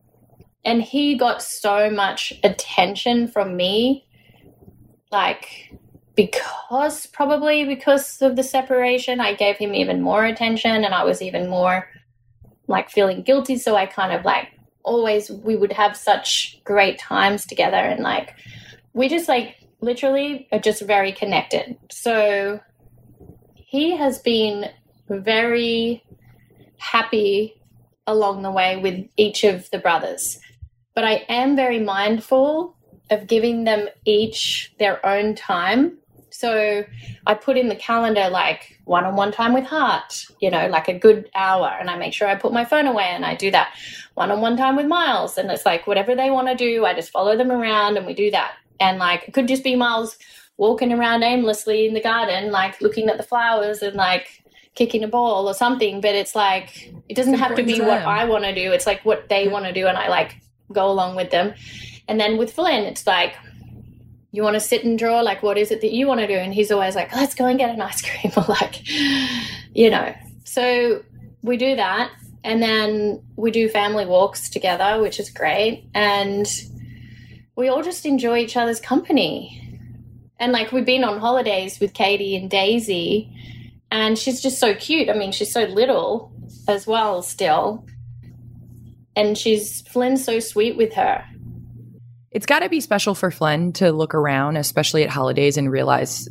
[0.66, 4.06] And he got so much attention from me.
[5.12, 5.72] Like,
[6.18, 11.22] because probably because of the separation, I gave him even more attention and I was
[11.22, 11.88] even more
[12.68, 13.58] like feeling guilty.
[13.58, 14.50] So I kind of like
[14.84, 18.34] always, we would have such great times together and like
[18.94, 21.78] we just like literally are just very connected.
[21.92, 22.60] So
[23.54, 24.72] he has been
[25.10, 26.04] very
[26.78, 27.62] happy
[28.08, 30.40] along the way with each of the brothers.
[30.96, 32.76] But I am very mindful
[33.12, 36.00] of giving them each their own time
[36.38, 36.86] so
[37.26, 40.88] I put in the calendar like one on one time with Hart, you know, like
[40.88, 41.76] a good hour.
[41.80, 43.74] And I make sure I put my phone away and I do that
[44.14, 45.40] one on one time with Miles.
[45.40, 48.14] And it's like whatever they want to do, I just follow them around and we
[48.14, 48.54] do that.
[48.80, 50.16] And like it could just be Miles
[50.58, 54.44] walking around aimlessly in the garden, like looking at the flowers and like
[54.76, 56.02] kicking a ball or something.
[56.02, 58.74] But it's like, it doesn't have to be what I want to do.
[58.74, 59.88] It's like what they want to do.
[59.88, 60.40] And I like
[60.72, 61.56] go along with them.
[62.08, 63.34] And then with Flynn, it's like,
[64.38, 66.36] you want to sit and draw like what is it that you want to do?
[66.36, 68.88] And he's always like let's go and get an ice cream or like
[69.74, 70.14] you know.
[70.44, 71.04] So
[71.42, 72.12] we do that
[72.44, 76.46] and then we do family walks together which is great and
[77.56, 79.80] we all just enjoy each other's company.
[80.40, 83.34] And like we've been on holidays with katy and daisy
[83.90, 85.10] and she's just so cute.
[85.10, 86.32] I mean she's so little
[86.68, 87.88] as well still.
[89.16, 91.26] And she's flynn's so sweet with her
[92.38, 96.30] it's got to be special for Flynn to look around, especially at holidays, and realize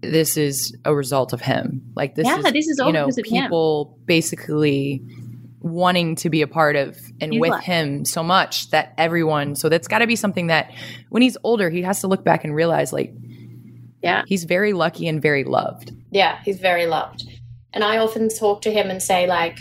[0.00, 1.92] this is a result of him.
[1.94, 5.02] Like this, yeah, is, this is all you know people basically
[5.60, 9.56] wanting to be a part of and with him so much that everyone.
[9.56, 10.72] So that's got to be something that
[11.10, 13.12] when he's older, he has to look back and realize, like,
[14.02, 15.92] yeah, he's very lucky and very loved.
[16.10, 17.28] Yeah, he's very loved.
[17.74, 19.58] And I often talk to him and say, like,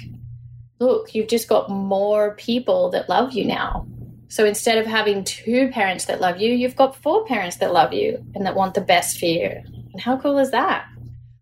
[0.80, 3.86] look, you've just got more people that love you now
[4.28, 7.94] so instead of having two parents that love you, you've got four parents that love
[7.94, 9.50] you and that want the best for you.
[9.50, 10.88] And how cool is that?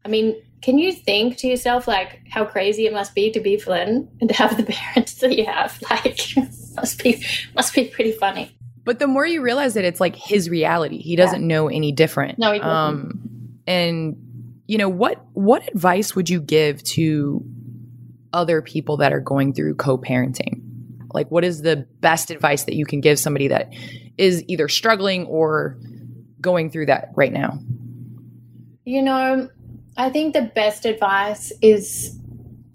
[0.06, 3.58] I mean, can you think to yourself like how crazy it must be to be
[3.58, 5.78] Flynn and to have the parents that you have?
[5.90, 6.20] Like
[6.76, 7.24] must be
[7.56, 8.56] must be pretty funny.
[8.86, 11.02] But the more you realize that it's like his reality.
[11.02, 11.56] He doesn't yeah.
[11.56, 12.38] know any different.
[12.38, 12.72] No, he doesn't.
[12.72, 14.18] Um, and
[14.68, 17.44] you know, what what advice would you give to
[18.34, 20.63] other people that are going through co-parenting?
[21.14, 23.74] Like, what is the best advice that you can give somebody that
[24.18, 25.78] is either struggling or
[26.42, 27.60] going through that right now?
[28.86, 29.50] You know,
[29.96, 32.20] I think the best advice is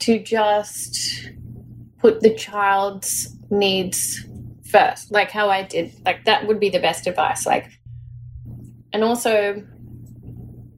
[0.01, 1.29] to just
[1.99, 4.25] put the child's needs
[4.71, 5.93] first, like how I did.
[6.05, 7.45] Like, that would be the best advice.
[7.45, 7.71] Like,
[8.93, 9.63] and also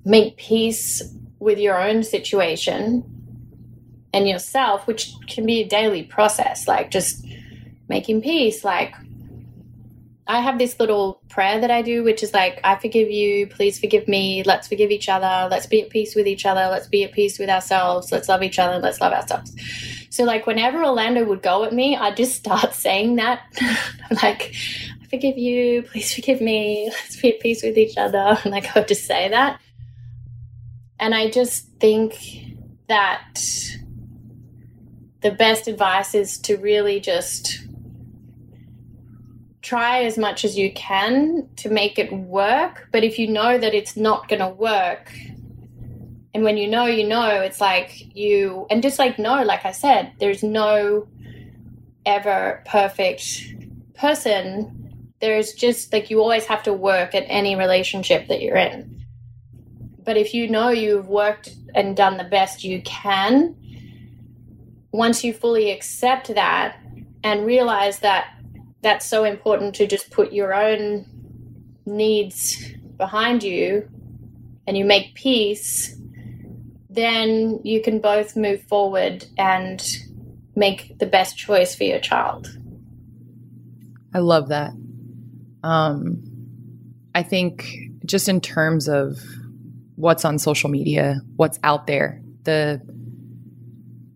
[0.04, 1.02] make peace
[1.38, 3.04] with your own situation
[4.12, 6.66] and yourself, which can be a daily process.
[6.66, 7.24] Like, just
[7.91, 8.64] making peace.
[8.64, 8.95] Like,
[10.26, 13.80] I have this little prayer that I do, which is like, I forgive you, please
[13.80, 17.03] forgive me, let's forgive each other, let's be at peace with each other, let's be
[17.03, 19.53] at peace with ourselves, let's love each other, let's love ourselves.
[20.09, 23.43] So, like, whenever Orlando would go at me, I'd just start saying that.
[24.22, 24.55] like,
[25.03, 25.82] I forgive you.
[25.82, 26.88] Please forgive me.
[26.91, 28.38] Let's be at peace with each other.
[28.45, 29.61] And like, I go to say that.
[31.01, 32.14] And I just think
[32.88, 33.41] that
[35.22, 37.66] the best advice is to really just
[39.70, 42.88] try as much as you can to make it work.
[42.90, 45.12] But if you know that it's not going to work,
[46.34, 49.70] and when you know, you know, it's like you, and just like no, like I
[49.70, 51.06] said, there's no
[52.04, 53.22] ever perfect
[53.94, 55.12] person.
[55.20, 59.04] There's just like you always have to work at any relationship that you're in.
[60.02, 63.54] But if you know you've worked and done the best you can,
[64.90, 66.76] once you fully accept that
[67.22, 68.34] and realize that
[68.83, 71.07] that's so important to just put your own
[71.87, 73.89] needs behind you
[74.66, 75.97] and you make peace,
[76.89, 79.83] then you can both move forward and
[80.55, 82.49] make the best choice for your child.
[84.12, 84.72] I love that.
[85.62, 86.22] Um,
[87.14, 89.18] I think just in terms of
[89.97, 92.81] what's on social media, what's out there, the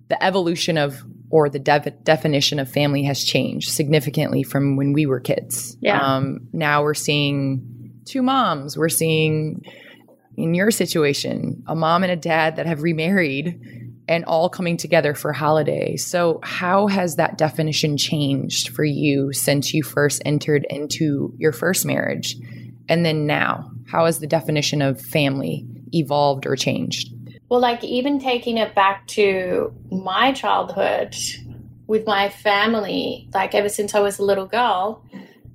[0.09, 1.03] the evolution of
[1.35, 5.76] or the definition of family has changed significantly from when we were kids.
[5.80, 6.01] Yeah.
[6.01, 8.78] Um, now we're seeing two moms.
[8.78, 9.64] We're seeing
[10.37, 13.61] in your situation a mom and a dad that have remarried
[14.07, 16.07] and all coming together for holidays.
[16.07, 21.85] So, how has that definition changed for you since you first entered into your first
[21.85, 22.37] marriage?
[22.89, 27.14] And then now, how has the definition of family evolved or changed?
[27.55, 31.14] Well, like even taking it back to my childhood
[31.86, 35.05] with my family, like ever since I was a little girl,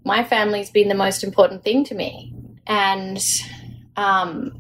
[0.05, 2.33] my family's been the most important thing to me.
[2.65, 3.19] And
[3.97, 4.53] um,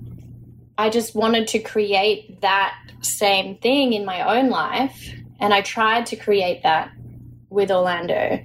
[0.77, 5.09] I just wanted to create that same thing in my own life.
[5.39, 6.91] And I tried to create that
[7.49, 8.43] with Orlando.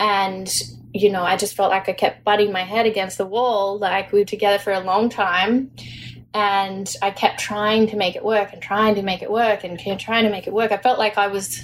[0.00, 0.52] And,
[0.92, 3.78] you know, I just felt like I kept butting my head against the wall.
[3.78, 5.70] Like we were together for a long time.
[6.36, 9.80] And I kept trying to make it work and trying to make it work and
[9.80, 10.70] trying to make it work.
[10.70, 11.62] I felt like I was,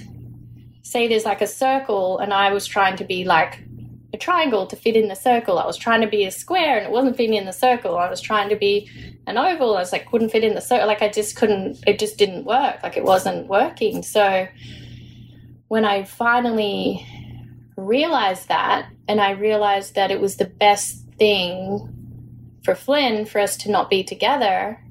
[0.80, 3.62] say, there's like a circle, and I was trying to be like
[4.14, 5.58] a triangle to fit in the circle.
[5.58, 7.98] I was trying to be a square and it wasn't fitting in the circle.
[7.98, 8.90] I was trying to be
[9.26, 9.76] an oval.
[9.76, 10.86] I was like, couldn't fit in the circle.
[10.86, 12.82] Like, I just couldn't, it just didn't work.
[12.82, 14.02] Like, it wasn't working.
[14.02, 14.48] So,
[15.68, 17.06] when I finally
[17.76, 21.91] realized that, and I realized that it was the best thing
[22.64, 24.82] for Flynn for us to not be together,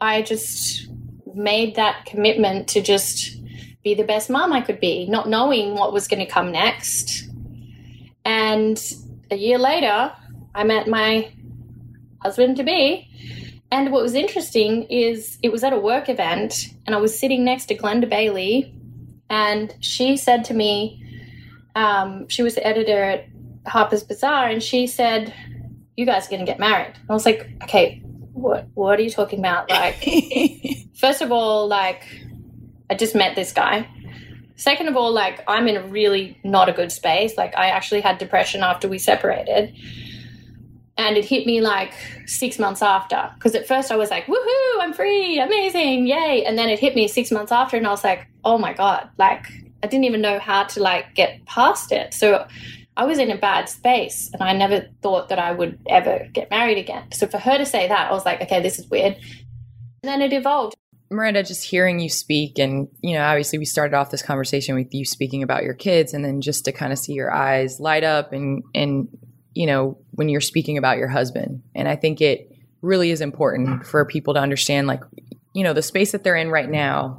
[0.00, 0.88] I just
[1.34, 3.36] made that commitment to just
[3.82, 7.28] be the best mom I could be, not knowing what was going to come next.
[8.24, 8.80] And
[9.30, 10.12] a year later,
[10.54, 11.32] I met my
[12.22, 13.06] husband to be.
[13.72, 17.44] And what was interesting is it was at a work event, and I was sitting
[17.44, 18.74] next to Glenda Bailey,
[19.30, 21.02] and she said to me,
[21.76, 23.28] um, she was the editor at
[23.66, 25.32] Harper's Bazaar, and she said,
[26.00, 28.00] "You guys are going to get married." And I was like, "Okay,
[28.32, 28.68] what?
[28.74, 29.96] What are you talking about?" Like,
[30.94, 32.02] first of all, like,
[32.88, 33.88] I just met this guy.
[34.56, 37.36] Second of all, like, I'm in a really not a good space.
[37.36, 39.74] Like, I actually had depression after we separated
[41.00, 41.94] and it hit me like
[42.26, 46.58] six months after because at first i was like woohoo i'm free amazing yay and
[46.58, 49.46] then it hit me six months after and i was like oh my god like
[49.82, 52.46] i didn't even know how to like get past it so
[52.96, 56.50] i was in a bad space and i never thought that i would ever get
[56.50, 59.14] married again so for her to say that i was like okay this is weird
[59.14, 60.74] and then it evolved
[61.12, 64.94] Miranda, just hearing you speak, and you know, obviously, we started off this conversation with
[64.94, 68.04] you speaking about your kids, and then just to kind of see your eyes light
[68.04, 69.08] up and and
[69.54, 71.62] you know, when you're speaking about your husband.
[71.74, 72.50] And I think it
[72.82, 75.02] really is important for people to understand, like,
[75.54, 77.18] you know, the space that they're in right now,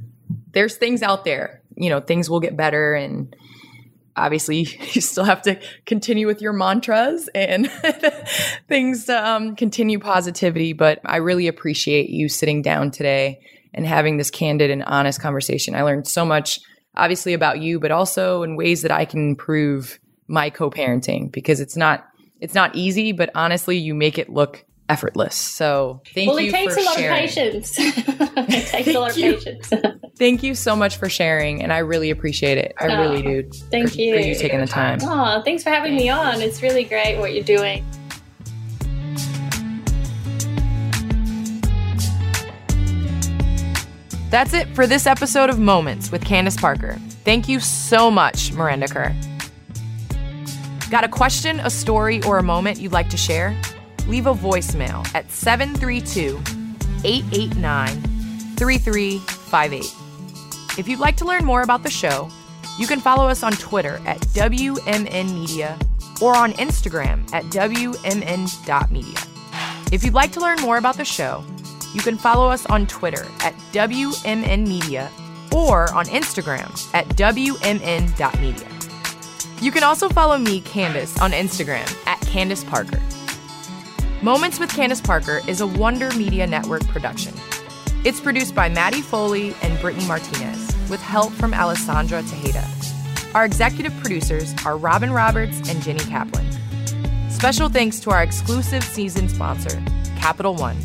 [0.53, 2.93] there's things out there, you know, things will get better.
[2.93, 3.36] And
[4.16, 4.59] obviously,
[4.93, 7.72] you still have to continue with your mantras and
[8.68, 10.74] things to um, continue positivity.
[10.74, 13.41] But I really appreciate you sitting down today
[13.74, 15.76] and having this candid and honest conversation.
[15.76, 16.59] I learned so much,
[16.95, 21.59] obviously, about you, but also in ways that I can improve my co parenting because
[21.59, 22.05] it's not
[22.39, 25.35] it's not easy, but honestly, you make it look effortless.
[25.35, 26.51] So thank well, you.
[26.51, 27.23] Well, it takes a lot sharing.
[27.23, 27.75] of patience.
[27.79, 29.33] it takes a lot of you.
[29.35, 29.71] patience.
[30.17, 32.73] thank you so much for sharing, and I really appreciate it.
[32.79, 33.49] I oh, really ah, do.
[33.71, 34.99] Thank for, you for you taking the time.
[35.01, 36.41] Oh, thanks for having me on.
[36.41, 37.85] It's really great what you're doing.
[44.29, 46.97] That's it for this episode of Moments with Candace Parker.
[47.25, 49.13] Thank you so much, Miranda Kerr.
[50.89, 53.55] Got a question, a story, or a moment you'd like to share?
[54.08, 56.39] Leave a voicemail at 732
[57.04, 58.02] 889
[58.58, 60.78] 3358.
[60.78, 62.30] If you'd like to learn more about the show,
[62.78, 65.78] you can follow us on Twitter at WMN Media
[66.22, 69.18] or on Instagram at WMN.media.
[69.91, 71.43] If you'd like to learn more about the show,
[71.93, 75.10] you can follow us on Twitter at WMN Media
[75.54, 78.68] or on Instagram at WMN.media.
[79.62, 82.99] You can also follow me, Candace, on Instagram at Candace Parker.
[84.24, 87.34] Moments with Candace Parker is a Wonder Media Network production.
[88.05, 93.34] It's produced by Maddie Foley and Brittany Martinez, with help from Alessandra Tejeda.
[93.34, 96.47] Our executive producers are Robin Roberts and Jenny Kaplan.
[97.32, 99.82] Special thanks to our exclusive season sponsor,
[100.17, 100.78] Capital One.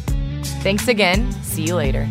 [0.63, 1.31] Thanks again.
[1.43, 2.09] See you later.